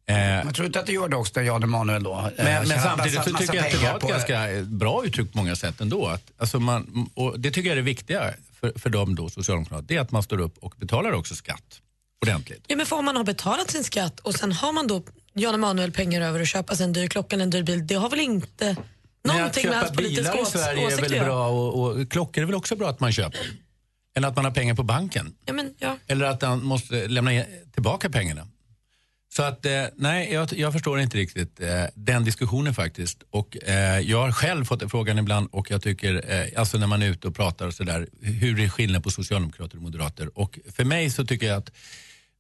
Eh, 0.10 0.16
Jag 0.20 0.56
tror 0.56 0.66
inte 0.68 0.80
att 0.80 0.86
det 0.86 0.92
gör 0.94 1.08
det 1.10 1.16
också 1.16 1.32
när 1.36 1.44
Jan 1.48 1.64
Emanuel 1.64 2.04
då. 2.04 2.12
eh, 2.14 2.24
men, 2.38 2.46
men 2.46 2.66
tjänar 2.68 2.84
samtidigt 2.84 3.18
massa- 3.18 3.30
så 3.32 3.38
tycker 3.38 3.56
jag 3.56 3.66
att 3.66 3.72
det 3.72 3.78
var 3.88 3.96
ett 3.98 4.08
ganska 4.10 4.52
eh, 4.52 4.64
bra 4.64 5.06
uttryck 5.06 5.32
på 5.32 5.38
många 5.38 5.56
sätt 5.56 5.82
ändå. 5.82 6.08
Att, 6.08 6.24
alltså 6.38 6.60
man, 6.60 7.10
och 7.14 7.40
det 7.40 7.52
tycker 7.52 7.70
jag 7.70 7.72
är 7.72 7.76
det 7.76 7.82
viktiga 7.82 8.34
för, 8.60 8.74
för 8.80 8.90
dem 8.90 9.16
då, 9.16 9.30
Socialdemokraterna, 9.30 9.82
det 9.88 9.96
är 9.96 10.00
att 10.02 10.12
man 10.12 10.24
står 10.24 10.40
upp 10.42 10.58
och 10.58 10.74
betalar 10.78 11.12
också 11.12 11.36
skatt 11.36 11.82
ordentligt. 12.26 12.64
Ja, 12.68 12.76
men 12.76 12.86
för 12.86 12.96
om 12.96 13.06
man 13.06 13.16
har 13.16 13.24
betalat 13.24 13.72
sin 13.72 13.84
skatt 13.84 14.20
och 14.20 14.34
sen 14.36 14.52
har 14.52 14.72
man 14.74 14.88
då 14.88 15.04
Jan 15.34 15.56
Emanuel 15.56 15.92
pengar 15.92 16.22
över 16.22 16.42
att 16.42 16.48
köpa 16.48 16.76
sig 16.76 16.84
en 16.84 16.94
dyr 16.94 17.08
klocka 17.08 17.36
eller 17.36 17.44
en 17.44 17.50
dyr 17.50 17.64
bil, 17.64 17.88
det 17.88 17.96
har 17.96 18.10
väl 18.10 18.20
inte 18.20 18.76
Att 19.24 19.36
någonting 19.36 19.70
med 19.70 19.74
köpa 19.74 19.86
hans 19.86 19.98
politiska 19.98 20.32
bilar 20.32 20.42
i 20.42 20.46
Sverige 20.46 20.88
är 20.88 20.94
att 20.94 21.12
väl 21.12 21.26
bra 21.26 21.48
och, 21.48 21.84
och 21.84 22.12
klockor 22.12 22.42
är 22.42 22.46
väl 22.46 22.56
också 22.56 22.76
bra 22.76 22.90
att 22.90 23.00
man 23.00 23.12
köper. 23.12 23.40
Än 24.16 24.26
att 24.26 24.36
man 24.36 24.46
har 24.46 24.52
pengar 24.52 24.76
på 24.76 24.84
banken. 24.84 25.36
Ja, 25.46 25.54
men, 25.54 25.74
ja. 25.80 25.98
Eller 26.08 26.26
att 26.26 26.42
han 26.42 26.64
måste 26.64 27.08
lämna 27.08 27.44
tillbaka 27.74 28.10
pengarna. 28.10 28.48
Så 29.34 29.44
att, 29.44 29.66
eh, 29.66 29.84
nej, 29.96 30.34
jag, 30.34 30.54
jag 30.54 30.74
förstår 30.74 31.00
inte 31.00 31.18
riktigt 31.18 31.60
eh, 31.60 31.84
den 31.96 32.24
diskussionen 32.24 32.74
faktiskt. 32.74 33.24
Och 33.30 33.58
eh, 33.64 34.00
jag 34.00 34.22
har 34.22 34.32
själv 34.32 34.66
fått 34.66 34.92
frågan 34.92 35.20
ibland 35.20 35.50
och 35.52 35.72
jag 35.72 35.82
tycker, 35.82 36.32
eh, 36.32 36.60
alltså 36.60 36.78
när 36.78 36.88
man 36.88 37.02
är 37.02 37.08
ute 37.08 37.28
och 37.28 37.36
pratar 37.36 37.68
och 37.68 37.74
sådär, 37.74 38.08
hur 38.22 38.60
är 38.60 38.70
skillnaden 38.70 39.02
på 39.02 39.10
socialdemokrater 39.12 39.78
och 39.78 39.84
moderater? 39.84 40.40
Och 40.40 40.60
för 40.76 40.84
mig 40.84 41.10
så 41.10 41.26
tycker 41.26 41.48
jag 41.48 41.58
att 41.58 41.72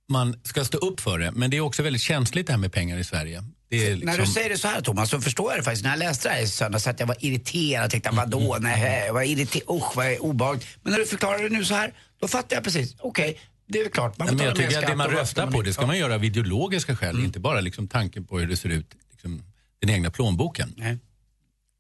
man 0.10 0.36
ska 0.44 0.66
stå 0.66 0.78
upp 0.78 1.00
för 1.00 1.20
det, 1.20 1.32
men 1.32 1.50
det 1.50 1.58
är 1.58 1.62
också 1.62 1.84
väldigt 1.84 2.02
känsligt 2.02 2.48
det 2.48 2.54
här 2.54 2.58
med 2.58 2.72
pengar 2.72 2.98
i 2.98 3.04
Sverige. 3.04 3.44
Är 3.70 3.90
När 3.90 3.96
du 3.96 3.96
liksom- 3.96 4.26
säger 4.26 4.50
det 4.50 4.58
så 4.58 4.68
här 4.68 4.82
Thomas 4.82 5.10
så 5.10 5.22
förstår 5.22 5.52
jag 5.52 5.60
det 5.60 5.64
faktiskt. 5.64 5.84
När 5.84 5.92
jag 5.92 6.00
läste 6.00 6.30
det 6.30 6.34
här 6.36 6.42
i 6.42 6.48
söndags 6.48 6.88
att 6.88 7.00
jag 7.00 7.08
var 7.08 7.18
irriterad 7.20 7.86
och 7.86 7.92
tänkte 7.92 8.10
vadå, 8.14 8.58
nej, 8.62 9.04
jag 9.06 9.14
var 9.14 9.22
irriterad, 9.22 9.78
usch 9.78 9.96
vad 9.96 10.18
obehagligt. 10.20 10.68
Men 10.82 10.92
när 10.92 11.00
du 11.00 11.06
förklarar 11.06 11.44
det 11.44 11.50
nu 11.50 11.66
så 11.66 11.74
här, 11.74 11.94
då 12.22 12.28
fattar 12.28 12.56
jag 12.56 12.64
precis. 12.64 12.96
Okej, 13.00 13.40
det 13.68 13.80
är 13.80 13.84
väl 13.84 13.92
klart. 13.92 14.18
Man 14.18 14.28
men 14.36 14.46
jag 14.46 14.56
tycker 14.56 14.80
att 14.80 14.88
det 14.88 14.96
man 14.96 15.10
röstar 15.10 15.44
man 15.44 15.54
på 15.54 15.62
det 15.62 15.74
ska 15.74 15.86
man 15.88 15.98
göra 15.98 16.16
av 16.16 16.24
ideologiska 16.24 16.96
skäl, 16.96 17.20
inte 17.20 17.40
bara 17.40 17.62
liksom 17.62 17.88
tanken 17.88 18.26
på 18.26 18.40
hur 18.40 18.48
det 18.48 18.58
ser 18.58 18.70
ut, 18.70 18.96
liksom, 19.12 19.44
den 19.82 19.90
egna 19.90 20.12
plånboken. 20.12 21.00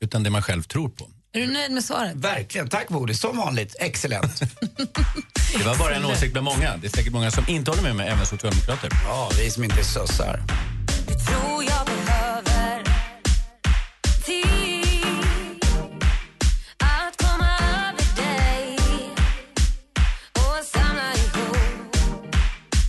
Utan 0.03 0.23
det 0.23 0.29
man 0.29 0.41
själv 0.41 0.63
tror 0.63 0.89
på. 0.89 1.09
Är 1.33 1.39
du 1.39 1.47
nöjd 1.47 1.71
med 1.71 1.83
svaret? 1.83 2.15
Verkligen. 2.15 2.69
Tack 2.69 2.87
Bodil. 2.87 3.17
Som 3.17 3.37
vanligt. 3.37 3.75
Excellent. 3.79 4.39
Det 5.57 5.63
var 5.65 5.77
bara 5.77 5.95
en 5.95 6.05
åsikt 6.05 6.33
med 6.33 6.43
många. 6.43 6.77
Det 6.77 6.87
är 6.87 6.91
säkert 6.91 7.13
många 7.13 7.31
som 7.31 7.43
inte 7.47 7.71
håller 7.71 7.83
med 7.83 7.95
mig, 7.95 8.07
även 8.07 8.25
socialdemokrater. 8.25 8.89
Ja, 9.05 9.29
vi 9.37 9.51
som 9.51 9.63
inte 9.63 9.79
är 9.79 9.83
sossar. 9.83 10.43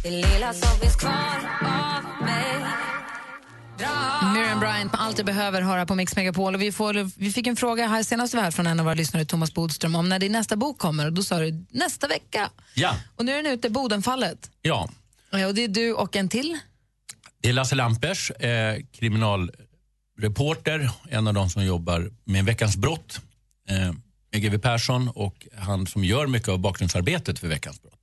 det 0.02 0.10
lilla 0.10 0.52
som 0.52 0.80
finns 0.80 0.96
kvar. 0.96 1.71
Miriam 4.34 4.60
Bryant 4.60 4.92
med 4.92 5.00
Allt 5.00 5.16
du 5.16 5.24
behöver 5.24 5.62
höra 5.62 5.86
på 5.86 5.94
Mix 5.94 6.16
Megapol. 6.16 6.54
Och 6.54 6.62
vi, 6.62 6.72
får, 6.72 7.20
vi 7.20 7.32
fick 7.32 7.46
en 7.46 7.56
fråga 7.56 7.86
här 7.86 8.02
senast 8.02 8.34
här 8.34 8.50
från 8.50 8.66
en 8.66 8.80
av 8.80 8.84
våra 8.84 8.94
lyssnare, 8.94 9.24
Thomas 9.24 9.54
Bodström, 9.54 9.94
om 9.94 10.08
när 10.08 10.18
din 10.18 10.32
nästa 10.32 10.56
bok 10.56 10.78
kommer. 10.78 11.06
Och 11.06 11.12
då 11.12 11.22
sa 11.22 11.38
du 11.38 11.66
nästa 11.70 12.08
vecka. 12.08 12.50
Ja. 12.74 12.96
Och 13.16 13.24
nu 13.24 13.32
är 13.32 13.42
den 13.42 13.52
ute, 13.52 13.70
Bodenfallet. 13.70 14.50
Ja. 14.62 14.88
Ja, 15.30 15.46
Och 15.46 15.54
det 15.54 15.64
är 15.64 15.68
du 15.68 15.92
och 15.92 16.16
en 16.16 16.28
till. 16.28 16.58
Det 17.40 17.48
är 17.48 17.52
Lasse 17.52 17.74
Lampers, 17.74 18.30
eh, 18.30 18.76
kriminalreporter, 18.92 20.90
en 21.08 21.28
av 21.28 21.34
de 21.34 21.50
som 21.50 21.64
jobbar 21.64 22.10
med 22.24 22.44
Veckans 22.44 22.76
brott 22.76 23.20
eh, 23.68 23.92
med 24.32 24.42
GW 24.42 24.58
Persson 24.58 25.08
och 25.08 25.46
han 25.58 25.86
som 25.86 26.04
gör 26.04 26.26
mycket 26.26 26.48
av 26.48 26.58
bakgrundsarbetet 26.58 27.38
för 27.38 27.48
Veckans 27.48 27.82
brott. 27.82 27.98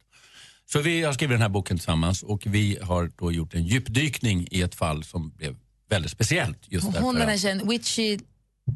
Så 0.66 0.80
vi 0.80 1.04
har 1.04 1.14
skrivit 1.14 1.34
den 1.34 1.42
här 1.42 1.50
boken 1.50 1.78
tillsammans 1.78 2.24
och 2.24 2.42
vi 2.46 2.78
har 2.82 3.12
då 3.18 3.32
gjort 3.32 3.54
en 3.54 3.64
djupdykning 3.64 4.48
i 4.52 4.62
ett 4.62 4.76
fall 4.76 5.04
som 5.04 5.30
blev 5.30 5.56
väldigt 5.90 6.12
speciellt. 6.12 6.58
Just 6.68 6.88
Och 6.88 6.94
därför 6.94 7.06
hon 7.06 7.16
den 7.16 7.30
här 7.30 7.38
tjejen, 7.38 7.68
Witchy, 7.68 8.20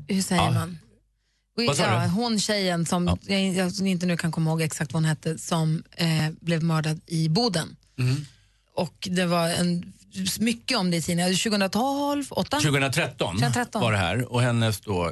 hur 0.07 0.21
säger 0.21 0.41
Ja. 0.41 0.51
man? 0.51 0.77
Vad 1.55 1.77
sa 1.77 1.83
ja, 1.83 2.03
du? 2.03 2.09
hon 2.09 2.39
tjejen 2.39 2.85
som 2.85 3.17
jag, 3.27 3.53
jag 3.53 3.87
inte 3.87 4.05
nu 4.05 4.17
kan 4.17 4.31
komma 4.31 4.49
ihåg 4.49 4.61
exakt 4.61 4.93
vad 4.93 5.01
hon 5.01 5.09
hette, 5.09 5.37
som 5.37 5.83
eh, 5.91 6.29
blev 6.41 6.63
mördad 6.63 7.01
i 7.05 7.29
Boden. 7.29 7.75
Mm. 7.99 8.15
Och 8.75 9.07
det 9.11 9.25
var 9.25 9.49
en, 9.49 9.93
mycket 10.39 10.77
om 10.77 10.91
det 10.91 10.97
i 10.97 11.01
tidningen. 11.01 11.35
2012, 11.35 12.25
8? 12.29 12.59
2013, 12.59 13.35
2013. 13.35 13.81
var 13.81 13.91
det 13.91 13.97
här 13.97 14.33
och 14.33 14.41
hennes 14.41 14.81
då 14.81 15.11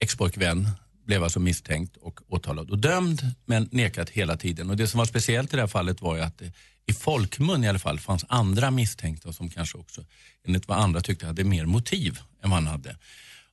expojkvän 0.00 0.68
blev 1.06 1.24
alltså 1.24 1.40
misstänkt 1.40 1.96
och 1.96 2.20
åtalad 2.28 2.70
och 2.70 2.78
dömd 2.78 3.22
men 3.46 3.68
nekat 3.72 4.10
hela 4.10 4.36
tiden. 4.36 4.70
Och 4.70 4.76
Det 4.76 4.86
som 4.86 4.98
var 4.98 5.04
speciellt 5.06 5.52
i 5.52 5.56
det 5.56 5.62
här 5.62 5.66
fallet 5.66 6.02
var 6.02 6.16
ju 6.16 6.22
att 6.22 6.42
i 6.86 6.92
folkmun 6.92 7.64
i 7.64 7.68
alla 7.68 7.78
fall 7.78 7.98
fanns 7.98 8.24
andra 8.28 8.70
misstänkta 8.70 9.32
som 9.32 9.50
kanske 9.50 9.78
också 9.78 10.04
enligt 10.46 10.68
vad 10.68 10.78
andra 10.78 11.00
tyckte 11.00 11.26
hade 11.26 11.44
mer 11.44 11.66
motiv 11.66 12.18
än 12.42 12.50
vad 12.50 12.58
han 12.58 12.66
hade. 12.66 12.96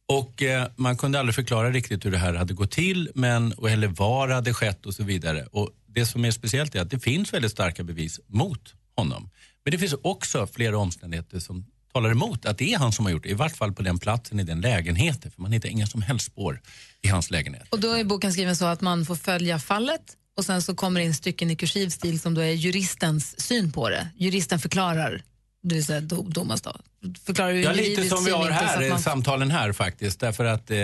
Och 0.08 0.44
eh, 0.44 0.67
Man 0.76 0.98
kunde 0.98 1.20
aldrig 1.20 1.36
förklara 1.36 1.72
riktigt 1.72 2.06
hur 2.06 2.12
det 2.12 2.17
här 2.17 2.34
hade 2.34 2.54
gått 2.54 2.72
till 2.72 3.10
men, 3.15 3.54
och, 3.54 3.70
eller 3.70 3.88
var 3.88 4.28
det 4.28 4.34
hade 4.34 4.54
skett 4.54 4.86
och 4.86 4.94
så 4.94 5.04
vidare. 5.04 5.46
Och 5.52 5.70
Det 5.88 6.06
som 6.06 6.26
är 6.26 6.32
speciellt 6.32 6.76
är 6.76 6.82
att 6.82 6.89
det 6.89 7.00
finns 7.00 7.34
väldigt 7.34 7.52
starka 7.52 7.84
bevis 7.84 8.20
mot 8.28 8.74
honom. 8.96 9.30
Men 9.63 9.72
det 9.72 9.78
finns 9.78 9.96
också 10.02 10.48
flera 10.48 10.78
omständigheter 10.78 11.39
som 11.39 11.65
talar 11.94 12.12
emot 12.12 12.46
att 12.46 12.58
det 12.58 12.74
är 12.74 12.78
han 12.78 12.91
som 12.91 13.06
har 13.06 13.12
gjort 13.12 13.24
det. 13.24 13.30
I 13.30 13.34
vart 13.34 13.56
fall 13.56 13.74
på 13.74 13.82
den 13.82 14.00
platsen, 14.00 14.39
i 14.39 14.44
den 14.44 14.62
lägenheten. 14.62 15.32
För 15.32 15.41
man 15.41 15.52
hittar 15.52 15.70
inga 15.70 15.88
som 15.88 16.02
helst 16.02 16.26
spår 16.26 16.62
i 17.02 17.08
hans 17.08 17.32
lägenhet. 17.32 17.67
Och 17.70 17.80
då 17.80 17.94
är 17.94 18.04
boken 18.04 18.34
skriven 18.34 18.56
så 18.56 18.65
att 18.65 18.82
man 18.82 19.06
får 19.06 19.15
följa 19.15 19.60
fallet 19.60 20.17
och 20.38 20.46
sen 20.46 20.62
så 20.62 20.76
kommer 20.76 21.00
det 21.00 21.06
in 21.06 21.13
stycken 21.13 21.52
i 21.52 21.56
kursiv 21.56 21.89
stil 21.89 22.20
som 22.20 22.34
då 22.34 22.41
är 22.41 22.52
juristens 22.52 23.39
syn 23.41 23.72
på 23.72 23.89
det. 23.89 24.08
Juristen 24.17 24.60
förklarar, 24.60 25.22
det 25.63 25.76
vill 25.76 25.86
säga 25.86 26.00
do- 26.02 26.34
Thomas 26.34 26.62
då, 26.62 26.76
förklarar 27.26 27.52
Ja, 27.52 27.72
lite 27.72 28.04
som 28.10 28.26
vi 28.26 28.32
har 28.32 28.50
här, 28.50 28.89
man- 28.89 29.00
samtalen 29.02 29.52
här 29.52 29.74
faktiskt. 29.74 30.20
Därför 30.20 30.46
att 30.46 30.72
eh, 30.72 30.78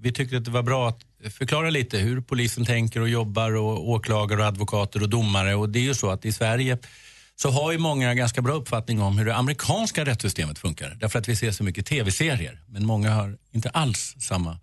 vi 0.00 0.12
tycker 0.14 0.36
att 0.36 0.44
det 0.44 0.50
var 0.50 0.62
bra 0.62 0.88
att 0.88 1.02
förklara 1.32 1.70
lite 1.70 1.98
hur 1.98 2.20
polisen 2.20 2.64
tänker 2.64 3.00
och 3.00 3.08
jobbar 3.08 3.52
och 3.56 3.88
åklagare 3.90 4.40
och 4.40 4.46
advokater 4.46 5.02
och 5.02 5.08
domare. 5.08 5.54
Och 5.54 5.68
det 5.68 5.78
är 5.78 5.82
ju 5.82 5.94
så 5.94 6.10
att 6.10 6.24
i 6.24 6.32
Sverige 6.32 6.78
så 7.36 7.50
har 7.50 7.72
ju 7.72 7.78
många 7.78 8.14
ganska 8.14 8.42
bra 8.42 8.54
uppfattning 8.54 9.02
om 9.02 9.18
hur 9.18 9.24
det 9.26 9.34
amerikanska 9.36 10.04
rättssystemet 10.04 10.58
funkar. 10.58 10.96
Därför 11.00 11.18
att 11.18 11.28
vi 11.28 11.36
ser 11.36 11.50
så 11.52 11.64
mycket 11.64 11.86
tv-serier. 11.86 12.60
Men 12.68 12.86
många 12.86 13.10
har 13.10 13.36
inte 13.52 13.70
alls 13.70 14.14
samma 14.20 14.58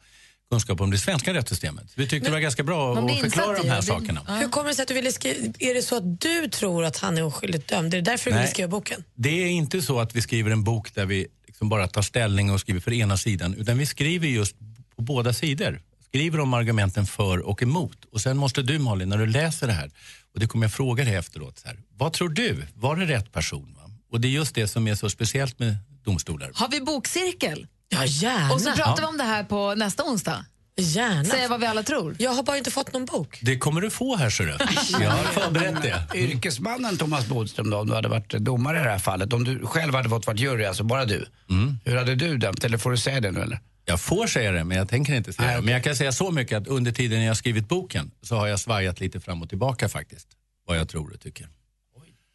kunskap 0.54 0.82
om 0.82 0.92
det 0.92 0.98
svenska 0.98 1.34
rättssystemet. 1.34 1.86
Vi 1.96 2.08
tyckte 2.08 2.30
det 2.30 2.32
var 2.32 2.39
ganska 2.39 2.63
bra 2.63 2.98
att 2.98 3.20
förklara 3.20 3.58
de 3.58 3.70
här 3.70 3.76
det. 3.76 3.84
sakerna. 3.84 4.22
Hur 4.39 4.50
kommer 4.50 4.70
det 4.70 4.76
sig 4.76 4.82
att 4.84 4.88
du 4.88 4.94
ville 4.94 5.12
skriva... 5.12 5.54
Är 5.60 5.74
det 5.74 5.82
så 5.82 5.96
att 5.96 6.22
du 6.22 6.48
tror 6.48 6.86
att 6.86 6.98
han 6.98 7.18
är 7.18 7.24
oskyldigt 7.24 7.68
dömd? 7.68 7.94
Är 7.94 7.98
det 7.98 8.12
därför 8.12 8.30
du 8.30 8.36
Nej. 8.36 8.44
ville 8.44 8.52
skriva 8.52 8.68
boken? 8.68 9.04
Det 9.16 9.44
är 9.44 9.48
inte 9.48 9.82
så 9.82 10.00
att 10.00 10.16
vi 10.16 10.22
skriver 10.22 10.52
en 10.52 10.63
bok 10.63 10.96
där 10.96 11.06
vi 11.06 11.28
liksom 11.48 11.70
bara 11.70 11.88
tar 11.88 12.02
ställning 12.02 12.52
och 12.52 12.60
skriver 12.60 12.80
för 12.80 12.94
ena 12.94 13.18
sidan, 13.18 13.54
utan 13.54 13.78
vi 13.78 13.86
skriver 13.86 14.28
just 14.28 14.56
på 14.96 15.02
båda 15.02 15.34
sidor. 15.34 15.82
Skriver 16.06 16.39
om 16.39 16.54
argumenten 16.54 17.06
för 17.06 17.39
och 17.39 17.63
emot. 17.63 17.98
Och 18.12 18.22
sen 18.22 18.38
måste 18.38 18.62
du 18.62 18.80
Malin, 18.80 19.10
när 19.10 19.18
du 19.18 19.26
läser 19.26 19.68
det 19.68 19.74
här, 19.74 19.92
och 20.34 20.39
det 20.39 20.48
kommer 20.48 20.66
jag 20.66 20.74
fråga 20.74 21.04
dig 21.04 21.16
efteråt, 21.16 21.60
så 21.60 21.68
här, 21.68 21.78
vad 21.98 22.13
tror 22.13 22.30
du? 22.30 22.63
Var 22.74 22.96
det 22.96 23.06
rätt 23.06 23.32
person? 23.32 23.76
Va? 23.78 23.92
Och 24.12 24.22
det 24.22 24.28
är 24.28 24.30
just 24.30 24.56
det 24.56 24.68
som 24.68 24.88
är 24.88 24.96
så 24.96 25.10
speciellt 25.10 25.60
med 25.60 25.78
domstolar. 26.04 26.52
Har 26.54 26.70
vi 26.70 26.82
bokcirkel? 26.82 27.68
Ja, 27.89 28.06
gärna. 28.06 28.54
Och 28.54 28.62
så 28.62 28.72
pratar 28.72 28.91
Ja. 28.91 28.96
vi 29.00 29.06
om 29.06 29.17
det 29.17 29.24
här 29.24 29.43
på 29.43 29.76
nästa 29.76 30.04
onsdag. 30.04 30.46
Gärna. 30.78 31.24
Säga 31.26 31.48
vad 31.48 31.60
vi 31.60 31.65
alla 31.65 31.84
tror. 31.84 32.15
Jag 32.19 32.32
har 32.32 32.43
bara 32.43 32.58
inte 32.58 32.72
fått 32.72 32.93
någon 32.93 33.06
bok. 33.06 33.39
Det 33.41 33.58
kommer 33.58 33.82
du 33.82 33.89
få 33.89 34.15
här, 34.15 34.30
ser 34.30 34.46
du. 34.46 34.58
Jag 35.04 35.12
har 35.12 35.24
förberett 35.24 35.82
det. 35.82 36.17
Yrkesmannen 36.19 36.98
Thomas 36.98 37.28
Bodström 37.28 37.69
då, 37.69 37.78
om 37.78 37.88
du 37.88 37.93
hade 37.96 38.08
varit 38.08 38.30
domare 38.32 38.80
i 38.80 38.84
det 38.84 38.89
här 38.89 39.00
fallet, 39.00 39.34
om 39.34 39.43
du 39.43 39.65
själv 39.65 39.96
hade 39.96 40.10
fått 40.10 40.28
vara 40.28 40.38
jury, 40.38 40.65
alltså 40.65 40.84
bara 40.84 41.06
du. 41.06 41.26
Hur 41.86 41.96
hade 41.98 42.15
du 42.15 42.38
dömt? 42.38 42.63
Eller 42.63 42.78
får 42.78 42.91
du 42.91 42.98
säga 42.98 43.22
det 43.22 43.32
nu 43.32 43.41
eller? 43.41 43.60
Jag 43.86 44.02
får 44.02 44.28
säga 44.28 44.52
det, 44.52 44.63
men 44.63 44.78
jag 44.78 44.89
tänker 44.89 45.13
inte 45.13 45.34
säga 45.34 45.56
det. 45.56 45.62
Men 45.62 45.74
jag 45.74 45.84
kan 45.84 45.96
säga 45.96 46.12
så 46.12 46.32
mycket 46.32 46.58
att 46.58 46.67
under 46.67 46.91
tiden 46.91 47.24
jag 47.24 47.38
skrivit 47.38 47.67
boken 47.67 48.12
så 48.22 48.36
har 48.36 48.48
jag 48.48 48.60
svajat 48.60 49.00
lite 49.00 49.19
fram 49.19 49.41
och 49.41 49.50
tillbaka 49.50 49.89
faktiskt. 49.89 50.28
Vad 50.67 50.78
jag 50.78 50.89
tror 50.89 51.13
och 51.13 51.19
tycker. 51.19 51.48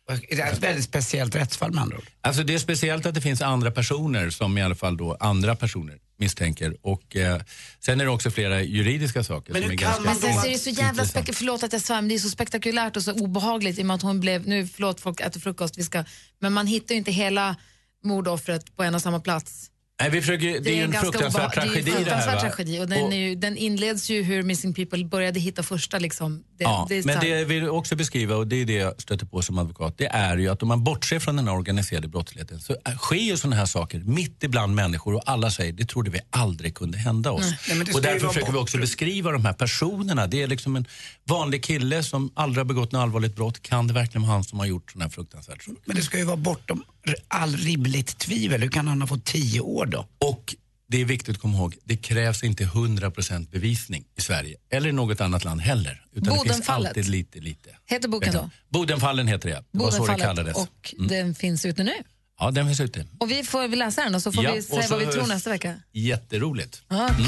Det 0.09 0.41
är 0.41 0.53
ett 0.53 0.63
väldigt 0.63 0.85
speciellt 0.85 1.35
rättsfall 1.35 1.73
med 1.73 1.83
andra 1.83 1.97
ord. 1.97 2.07
Alltså 2.21 2.43
det 2.43 2.55
är 2.55 2.59
speciellt 2.59 3.07
att 3.07 3.15
det 3.15 3.21
finns 3.21 3.43
andra 3.43 3.71
personer 3.71 4.31
som 4.31 4.59
i 4.59 4.63
alla 4.63 4.75
fall 4.75 4.97
då 4.97 5.17
andra 5.21 5.57
personer 5.57 5.99
misstänker. 6.19 6.77
Och 6.83 7.17
eh, 7.17 7.41
sen 7.81 8.01
är 8.01 8.05
det 8.05 8.11
också 8.11 8.31
flera 8.31 8.63
juridiska 8.63 9.25
saker 9.25 9.53
Men 9.53 9.63
som 9.63 9.71
är 9.71 9.75
ganska 9.75 10.03
Men 10.03 10.15
sen 10.15 10.35
så 10.35 10.47
är 10.47 10.51
det 10.51 10.59
så 10.59 10.71
jävla 10.71 11.05
spek- 11.05 11.33
förlåt 11.35 11.63
att 11.63 11.73
jag 11.73 11.83
svär, 11.83 12.01
men 12.01 12.09
det 12.09 12.15
är 12.15 12.19
så 12.19 12.31
spektakulärt 12.31 12.97
och 12.97 13.03
så 13.03 13.13
obehagligt 13.13 13.79
i 13.79 13.83
och 13.83 13.87
med 13.87 13.95
att 13.95 14.03
hon 14.03 14.21
blev, 14.21 14.47
nu 14.47 14.67
förlåt 14.67 15.01
folk 15.01 15.21
äter 15.21 15.41
frukost, 15.41 15.79
vi 15.79 15.85
ska, 15.85 16.05
men 16.41 16.53
man 16.53 16.67
hittar 16.67 16.95
ju 16.95 16.99
inte 16.99 17.11
hela 17.11 17.57
mordoffret 18.05 18.77
på 18.77 18.83
en 18.83 18.95
och 18.95 19.03
samma 19.03 19.21
plats. 19.21 19.71
Nej, 20.01 20.11
vi 20.11 20.21
försöker, 20.21 20.61
det, 20.61 20.71
är 20.71 20.75
ju 20.75 20.83
en 20.83 20.91
ganska 20.91 21.13
fruktansvärd 21.13 21.53
tragedi 21.53 21.83
Det 21.83 21.91
är 21.91 21.99
en 21.99 22.05
det 22.05 22.15
här. 22.15 22.35
va? 22.35 22.41
tragedi 22.41 22.81
och 22.81 22.89
den, 22.89 23.05
Och- 23.05 23.13
är 23.13 23.17
ju, 23.17 23.35
den 23.35 23.57
inleds 23.57 24.11
ju 24.11 24.23
hur 24.23 24.43
Missing 24.43 24.75
People 24.75 25.05
började 25.05 25.41
hitta 25.41 25.63
första 25.63 25.99
liksom. 25.99 26.45
Det, 26.59 26.65
ja, 26.65 26.87
det 26.89 26.99
är 26.99 27.05
men 27.05 27.21
det 27.21 27.29
jag 27.29 27.45
vill 27.45 27.69
också 27.69 27.97
beskriva, 27.97 28.37
och 28.37 28.47
det 28.47 28.57
är 28.57 28.65
det 28.65 28.73
jag 28.73 29.01
stöter 29.01 29.27
på 29.27 29.43
som 29.43 29.59
advokat, 29.59 29.95
det 29.99 30.07
är 30.07 30.37
ju 30.37 30.49
att 30.49 30.63
om 30.63 30.69
man 30.69 30.85
bortser 30.85 31.19
från 31.19 31.37
den 31.37 31.49
här 31.49 31.55
organiserade 31.55 32.09
brottsligheten 32.09 32.61
så 32.61 32.77
sker 32.99 33.17
ju 33.17 33.37
sådana 33.37 33.57
här 33.57 33.67
saker 33.67 33.99
mitt 33.99 34.45
ibland 34.45 34.75
människor 34.75 35.15
och 35.15 35.23
alla 35.27 35.51
säger 35.51 35.73
det 35.73 35.85
trodde 35.85 36.11
vi 36.11 36.21
aldrig 36.31 36.75
kunde 36.75 36.99
hända 36.99 37.31
oss. 37.31 37.55
Nej, 37.69 37.85
det 37.85 37.95
och 37.95 38.03
därför 38.03 38.29
försöker 38.29 38.53
vi 38.53 38.59
också 38.59 38.79
beskriva 38.79 39.33
de 39.33 39.45
här 39.45 39.53
personerna. 39.53 40.27
Det 40.27 40.43
är 40.43 40.47
liksom 40.47 40.77
en 40.77 40.87
vanlig 41.25 41.65
kille 41.65 42.03
som 42.03 42.31
aldrig 42.35 42.59
har 42.61 42.65
begått 42.65 42.93
något 42.93 43.03
allvarligt 43.03 43.37
brott. 43.37 43.63
Kan 43.63 43.87
det 43.87 43.95
verkligen 43.95 44.23
vara 44.23 44.33
han 44.33 44.45
som 44.45 44.59
har 44.59 44.67
gjort 44.67 44.91
sån 44.93 45.03
här 45.03 45.09
fruktansvärd 45.09 45.65
sak? 45.65 45.75
Men 45.85 45.97
det 45.97 46.03
ska 46.03 46.19
ju 46.19 46.25
vara 46.25 46.37
bortom 46.37 46.85
all 47.29 47.57
rimligt 47.57 48.19
tvivel. 48.19 48.61
Hur 48.63 48.69
kan 48.69 48.89
han 48.89 49.01
ha 49.01 49.09
fått 49.09 49.25
tio 49.25 49.61
år 49.61 49.87
då? 49.87 50.07
Och 50.19 50.55
det 50.91 51.01
är 51.01 51.05
viktigt 51.05 51.35
att 51.37 51.41
komma 51.43 51.59
ihåg, 51.59 51.77
det 51.85 51.97
krävs 51.97 52.43
inte 52.45 52.65
100% 52.65 53.51
bevisning 53.51 54.05
i 54.19 54.21
Sverige 54.21 54.57
eller 54.71 54.89
i 54.89 54.93
något 54.93 55.21
annat 55.21 55.45
land 55.45 55.61
heller. 55.61 56.05
Utan 56.13 56.25
det 56.25 56.31
finns 56.41 56.45
Bodenfallet. 56.49 56.89
alltid 56.89 57.09
lite, 57.09 57.39
lite. 57.41 57.71
Heter 57.87 58.09
boken 58.09 58.33
då? 58.33 58.51
Bodenfallen 58.69 59.29
heter 59.29 59.49
det. 59.49 59.65
Det 59.73 59.79
var 59.79 59.91
så 59.91 59.97
det 59.97 59.99
Bodenfallet 59.99 60.27
kallades. 60.37 60.57
Mm. 60.57 61.05
och 61.05 61.09
den 61.11 61.35
finns 61.35 61.65
ute 61.67 61.85
nu. 61.85 61.93
Ja, 62.41 62.51
den 62.51 62.67
finns 62.67 62.81
ute. 62.81 63.07
Och 63.19 63.31
vi 63.31 63.43
får 63.43 63.69
vi 63.69 63.77
läsa 63.77 64.05
den 64.05 64.15
och 64.15 64.23
så 64.23 64.33
får 64.33 64.45
Ja, 64.45 64.53
vi 64.55 64.63
säga 64.63 64.87
vad 64.91 64.99
vi 64.99 65.07
tror 65.07 65.27
nästa 65.27 65.51
vecka. 65.51 65.75
Jätteroligt. 65.93 66.83
Ja, 66.89 67.09
Mm. 67.09 67.25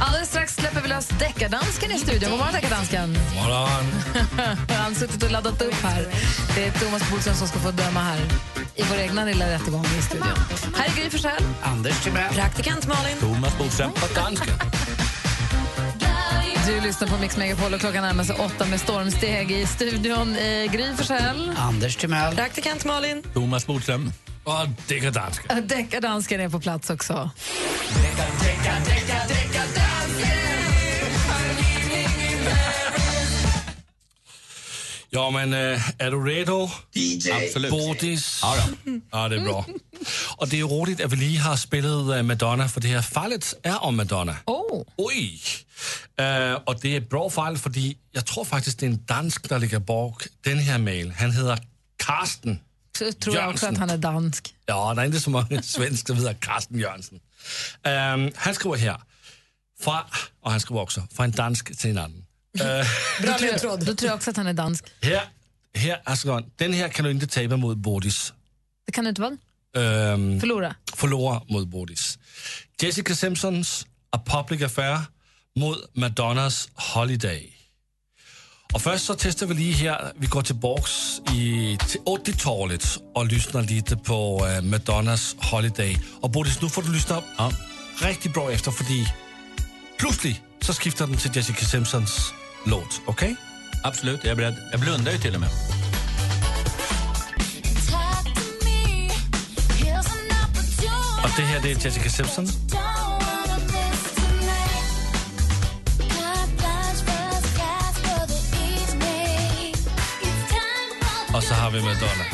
Alldeles 0.00 0.28
strax 0.28 0.54
släpper 0.54 0.80
vi 0.80 0.88
lös 0.88 1.08
deckardansken 1.08 1.90
i 1.90 1.98
studion. 1.98 2.30
God 2.30 2.38
morgon 2.38 2.54
deckardansken. 2.54 3.16
Han 4.68 4.84
har 4.84 4.94
suttit 4.94 5.22
och 5.22 5.30
laddat 5.30 5.62
upp 5.62 5.74
här. 5.82 6.06
Det 6.54 6.64
är 6.64 6.70
Thomas 6.70 7.10
Bodström 7.10 7.34
som 7.34 7.48
ska 7.48 7.58
få 7.58 7.70
döma 7.70 8.00
här 8.00 8.20
i 8.74 8.82
vår 8.90 8.96
egna 8.98 9.24
lilla 9.24 9.50
rättegång 9.50 9.84
i 9.98 10.02
studion. 10.02 10.28
Här 10.76 10.86
är 10.86 11.00
Gry 11.00 11.10
Forssell. 11.10 11.44
Anders 11.62 12.00
Timell. 12.04 12.34
Praktikant 12.34 12.86
Malin. 12.86 13.16
Thomas 13.20 13.58
Bodström. 13.58 13.90
Och 13.90 14.10
dansken. 14.14 14.54
Du 16.66 16.80
lyssnar 16.80 17.08
på 17.08 17.18
Mix 17.20 17.36
Megapol 17.36 17.74
och 17.74 17.80
klockan 17.80 18.02
närmar 18.02 18.24
sig 18.24 18.36
åtta 18.36 18.66
med 18.66 18.80
stormsteg 18.80 19.50
i 19.50 19.66
studion. 19.66 20.36
Eh, 20.36 20.72
Gry 20.72 20.94
Forssell. 20.96 21.52
Anders 21.56 21.96
Timell. 21.96 22.34
Praktikant 22.34 22.84
Malin. 22.84 23.22
Thomas 23.34 23.66
Bodström. 23.66 24.12
Och 24.44 24.68
deckardansken. 24.86 25.66
Deckardansken 25.68 26.40
är 26.40 26.48
på 26.48 26.60
plats 26.60 26.90
också. 26.90 27.30
Ja, 35.14 35.30
men 35.30 35.52
äh, 35.52 35.80
är 35.98 36.10
du 36.10 36.24
redo? 36.24 36.70
Absolut. 37.32 37.70
Bodis? 37.70 38.40
Ja, 38.42 38.56
Ja, 39.10 39.28
det 39.28 39.36
är 39.36 39.44
bra. 39.44 39.66
Och 40.36 40.48
det 40.48 40.60
är 40.60 40.64
roligt 40.64 41.00
att 41.00 41.12
vi 41.12 41.16
lige 41.16 41.40
har 41.40 41.56
spelat 41.56 42.16
eh, 42.16 42.22
Madonna, 42.22 42.68
för 42.68 42.80
det 42.80 42.88
här 42.88 43.02
fallet 43.02 43.54
är 43.62 43.84
om 43.84 43.96
Madonna. 43.96 44.36
Oh. 44.46 44.84
Oj! 44.96 45.40
Eh, 46.18 46.52
och 46.54 46.80
det 46.80 46.94
är 46.94 47.00
ett 47.00 47.10
bra 47.10 47.30
fall, 47.30 47.58
för 47.58 47.72
jag 48.12 48.26
tror 48.26 48.44
faktiskt 48.44 48.78
det 48.78 48.86
är 48.86 48.90
en 48.90 49.04
dansk, 49.04 49.48
der 49.48 49.58
ligger 49.58 49.78
bak 49.78 50.26
den 50.44 50.58
här 50.58 50.78
mail. 50.78 51.12
Han 51.18 51.30
heter 51.30 51.58
Karsten. 51.96 52.60
Så 52.98 53.12
tror 53.12 53.36
jag 53.36 53.50
också 53.50 53.66
att 53.66 53.78
han 53.78 53.90
är 53.90 53.96
dansk. 53.96 54.54
Ja, 54.66 54.94
der 54.94 55.02
er 55.02 55.06
ikke 55.06 55.20
så 55.20 55.30
mange 55.30 55.62
svensker, 55.76 56.14
der 56.14 56.20
hedder 56.20 56.34
Carsten 56.34 56.78
Jørgensen. 56.78 57.20
Um, 57.86 58.32
han 58.36 58.54
skriver 58.54 58.76
her, 58.76 58.96
fra, 59.80 60.06
og 60.42 60.52
han 60.52 60.60
skriver 60.60 60.80
også, 60.80 61.02
fra 61.14 61.24
en 61.24 61.30
dansk 61.30 61.72
til 61.78 61.90
en 61.90 61.98
anden. 61.98 62.23
Uh, 62.60 62.86
Bra 63.22 63.36
ledtråd. 63.40 63.84
Då 63.86 63.94
tror 63.94 64.08
jag 64.08 64.16
också 64.16 64.30
att 64.30 64.36
han 64.36 64.46
är 64.46 64.52
dansk. 64.52 64.84
her, 65.02 65.20
her 65.74 65.96
er 66.06 66.14
skriveren, 66.14 66.44
den 66.58 66.74
her 66.74 66.88
kan 66.88 67.04
du 67.04 67.10
ikke 67.10 67.26
tabe 67.26 67.56
mod 67.56 67.76
Bodis. 67.76 68.34
Det 68.86 68.94
kan 68.94 69.04
du 69.04 69.08
inte 69.08 69.22
vara? 69.22 69.36
Um, 69.76 70.40
Förlora. 70.40 70.74
Förlora 70.96 71.40
mod 71.50 71.66
Bodis. 71.68 72.18
Jessica 72.82 73.14
Simpsons 73.14 73.86
A 74.12 74.18
Public 74.18 74.62
Affair 74.62 74.98
mod 75.56 75.76
Madonnas 75.94 76.68
Holiday. 76.74 77.50
Og 78.74 78.80
først 78.80 79.04
så 79.04 79.14
tester 79.14 79.46
vi 79.46 79.54
lige 79.54 79.72
her, 79.72 79.96
vi 80.16 80.26
går 80.26 80.40
tilbage 80.40 81.22
i, 81.34 81.76
til 81.88 81.98
80-talet 81.98 82.98
og 83.14 83.26
lyssnar 83.26 83.60
lite 83.60 83.96
på 83.96 84.34
uh, 84.34 84.64
Madonnas 84.64 85.36
Holiday. 85.42 85.96
Og 86.22 86.32
Bodis, 86.32 86.62
nu 86.62 86.68
får 86.68 86.82
du 86.82 86.90
lyssna 86.90 87.14
ja. 87.14 87.48
rigtig 88.08 88.32
bra 88.32 88.50
efter, 88.50 88.70
fordi 88.70 89.06
pludselig 89.98 90.42
så 90.62 90.72
skifter 90.72 91.06
den 91.06 91.16
til 91.16 91.30
Jessica 91.36 91.64
Simpsons 91.64 92.34
låt, 92.64 93.00
okay? 93.06 93.34
Absolut, 93.82 94.24
jag 94.24 94.30
är 94.30 94.36
beredd. 94.36 94.56
Jag 94.70 94.80
blundar 94.80 95.12
ju 95.12 95.18
till 95.18 95.34
och 95.34 95.40
med. 95.40 95.50
Og 101.24 101.30
det 101.36 101.42
her, 101.42 101.60
det 101.60 101.70
er 101.70 101.76
Jessica 101.84 102.08
Simpson. 102.08 102.46
Og 111.34 111.42
så 111.42 111.54
har 111.54 111.70
vi 111.70 111.80
Madonna. 111.80 112.33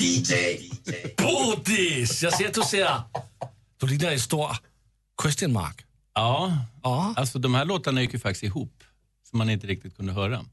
DJ! 0.00 0.70
Bodis! 1.16 2.22
Jag 2.22 2.32
ser 2.32 2.48
att 2.48 2.54
du 2.54 2.62
ser... 2.62 3.02
Du 3.80 3.86
ligner 3.86 4.12
en 4.12 4.20
stor 4.20 4.56
question 5.22 5.52
mark. 5.52 5.84
Ja, 6.14 6.52
ja. 6.82 7.14
alltså 7.16 7.38
de 7.38 7.54
här 7.54 7.64
låtarna 7.64 8.00
gick 8.00 8.12
ju 8.12 8.18
faktiskt 8.18 8.42
ihop. 8.44 8.84
Som 9.30 9.38
man 9.38 9.50
inte 9.50 9.66
riktigt 9.66 9.96
kunde 9.96 10.12
höra. 10.12 10.44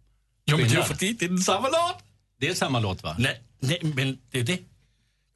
Jo, 0.46 0.58
men 0.58 0.70
det 0.70 0.76
är 0.76 0.82
för 0.82 0.96
det 1.00 1.26
är 1.26 1.38
samma 1.38 1.68
låt. 1.68 2.04
Det 2.40 2.48
är 2.50 2.54
samma 2.54 2.80
låt 2.80 3.04
va? 3.04 3.16
Nej, 3.20 3.42
nej 3.60 3.80
men 3.84 4.18
det 4.32 4.40
är 4.40 4.44
det. 4.44 4.60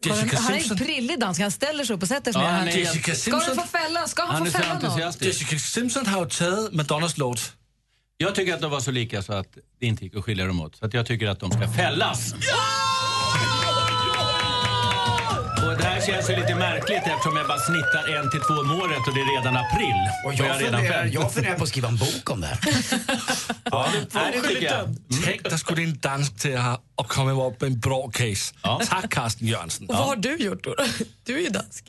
Han, 0.10 0.18
Jessica 0.18 0.38
han 0.40 0.54
är 0.54 0.76
prillig 0.76 1.20
dansk. 1.20 1.42
Han 1.42 1.52
ställer 1.52 1.84
sig 1.84 1.96
upp 1.96 2.02
och 2.02 2.08
sätter 2.08 2.32
sig 2.32 2.42
Ja, 2.42 2.48
ner. 2.48 2.58
han 2.58 2.68
Han, 2.68 2.78
Jessica 2.80 3.16
ska 3.16 3.32
du 3.32 3.42
Simpson. 3.42 3.56
få 3.56 3.72
fälla? 3.78 4.08
Ska 4.08 4.26
han, 4.26 4.46
få 4.46 4.52
fälla 4.52 4.80
någon? 4.80 5.00
Jessica 5.20 5.60
Simpson 5.60 6.06
har 6.06 6.24
ju 6.24 6.30
tagit 6.30 6.74
Madonnas 6.74 7.18
låt. 7.18 7.54
Jag 8.18 8.36
tycker 8.36 8.54
att 8.54 8.62
de 8.62 8.72
var 8.72 8.80
så 8.80 8.92
lika 8.92 9.22
så 9.22 9.34
att 9.34 9.58
det 9.80 9.86
inte 9.86 10.04
gick 10.04 10.16
att 10.16 10.24
skilja 10.24 10.46
dem 10.46 10.62
åt. 10.62 10.76
Så 10.76 10.86
att 10.86 10.94
jag 10.94 11.06
tycker 11.06 11.28
att 11.28 11.40
de 11.40 11.52
ska 11.52 11.72
fällas. 11.72 12.34
Och 15.72 15.78
det 15.78 15.84
här 15.84 16.02
känns 16.02 16.30
ju 16.30 16.36
lite 16.36 16.56
märkligt 16.56 17.04
eftersom 17.06 17.38
jag 17.38 17.48
bara 17.48 17.60
snittar 17.60 18.16
en 18.16 18.32
till 18.32 18.40
två 18.40 18.54
om 18.54 18.72
året 18.72 19.08
och 19.08 19.14
det 19.14 19.22
är 19.22 19.38
redan 19.38 19.58
april. 19.58 19.96
Och 20.26 20.34
jag 20.34 20.48
jag, 20.48 20.56
är 20.56 20.60
redan 20.60 20.80
funderar, 20.80 21.06
jag 21.06 21.34
funderar 21.34 21.56
på 21.56 21.64
att 21.64 21.70
skriva 21.70 21.88
en 21.88 21.98
bok 21.98 22.30
om 22.30 22.42
det 22.42 22.48
här. 22.48 22.60
Ja, 23.72 23.88
det, 24.14 24.20
det 24.42 24.48
tycker 24.48 24.66
jag. 24.66 24.96
Tänk, 25.26 25.44
der 25.44 25.58
skulle 25.58 25.84
en 25.84 25.98
dansk 25.98 26.40
til 26.40 26.50
at, 26.50 26.80
at 26.98 27.08
komme 27.08 27.32
op 27.32 27.62
med 27.62 27.72
en 27.72 27.80
bra 27.80 28.12
case. 28.14 28.54
Tak, 28.64 29.10
Carsten 29.12 29.48
Jørgensen. 29.48 29.90
Och 29.90 29.96
vad 29.96 30.06
har 30.06 30.16
du 30.16 30.36
gjort 30.36 30.64
då? 30.64 30.76
Du 31.28 31.36
är 31.36 31.42
ju 31.42 31.50
dansk. 31.50 31.84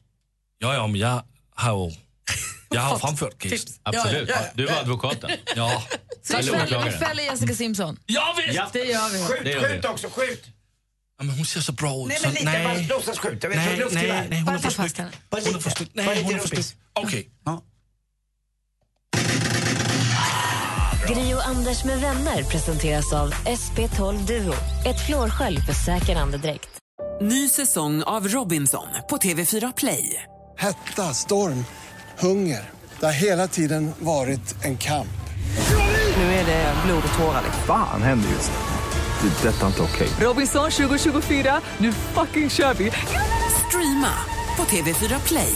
Jo, 0.64 0.72
jo, 0.72 0.86
men 0.86 0.96
jeg 1.00 1.20
har 1.56 1.72
jo 1.72 1.92
jeg 2.72 2.80
har 2.80 2.90
jo 2.90 2.98
fremført 2.98 3.38
casen. 3.38 3.74
Absolut. 3.84 4.30
Du 4.56 4.66
var 4.66 4.74
advokaten. 4.74 5.30
Ja. 5.56 5.82
Så 6.22 6.36
vi 6.36 6.42
fäller, 6.42 6.84
vi 6.84 6.90
fäller 6.90 7.22
Jessica 7.22 7.54
Simpson. 7.54 7.98
Ja, 8.06 8.34
visst! 8.36 8.54
Ja. 8.54 8.68
Det 8.72 8.78
gör 8.78 9.08
vi. 9.12 9.18
Skjut, 9.18 9.44
Det 9.44 9.50
gör 9.50 9.60
vi. 9.60 9.66
skjut 9.68 9.84
också, 9.84 10.08
skjut! 10.08 10.44
Ja, 11.18 11.24
men 11.24 11.36
hun 11.36 11.44
ser 11.44 11.60
så 11.60 11.72
bra 11.72 11.94
ud. 11.96 12.08
Nej, 12.08 12.18
men 12.22 12.30
lite. 12.30 12.44
Jag 12.44 13.48
vet 13.48 13.56
nej, 13.56 13.82
inte, 13.82 13.94
nej, 13.94 14.28
nej, 14.30 14.40
er 14.40 14.44
ta 14.44 14.58
for 14.58 14.70
fast 14.70 14.96
snygg. 14.96 15.62
for 15.62 15.70
snygg. 15.70 15.90
Bara 15.94 16.06
Nej, 16.06 16.18
er 16.18 16.22
for 16.24 16.32
rumpis. 16.32 16.66
snygg. 16.66 17.04
Okay. 17.06 17.24
Ja. 17.44 17.62
Gri 21.08 21.34
och 21.34 21.46
Anders 21.46 21.84
med 21.84 22.00
vänner 22.00 22.42
presenteras 22.42 23.12
av 23.12 23.34
SP12 23.34 24.26
Duo. 24.26 24.54
Ett 24.86 25.06
flårskölj 25.06 25.60
för 25.60 25.72
säker 25.72 26.16
andedräkt. 26.16 26.68
Ny 27.20 27.48
säsong 27.48 28.02
av 28.02 28.28
Robinson 28.28 28.86
på 29.10 29.16
TV4 29.16 29.72
Play. 29.76 30.22
Hetta, 30.58 31.14
storm, 31.14 31.64
hunger. 32.18 32.70
Det 33.00 33.06
har 33.06 33.12
hela 33.12 33.48
tiden 33.48 33.92
varit 33.98 34.64
en 34.64 34.78
kamp. 34.78 35.08
Nu 36.16 36.22
är 36.22 36.46
det 36.46 36.74
blod 36.86 37.02
och 37.12 37.18
tårar. 37.18 37.42
liksom. 37.44 37.62
Fan 37.66 38.02
händer 38.02 38.30
just 38.30 38.50
nu. 38.50 38.71
Det. 39.22 39.48
är 39.48 39.52
Detta 39.52 39.62
är 39.62 39.66
inte 39.66 39.82
okej. 39.82 40.08
Robinson 40.20 40.70
2024, 40.70 41.60
nu 41.78 41.92
fucking 41.92 42.50
kör 42.50 42.74
vi! 42.74 42.92
Streama 43.68 44.14
på 44.56 44.62
TV4 44.62 45.20
Play. 45.28 45.54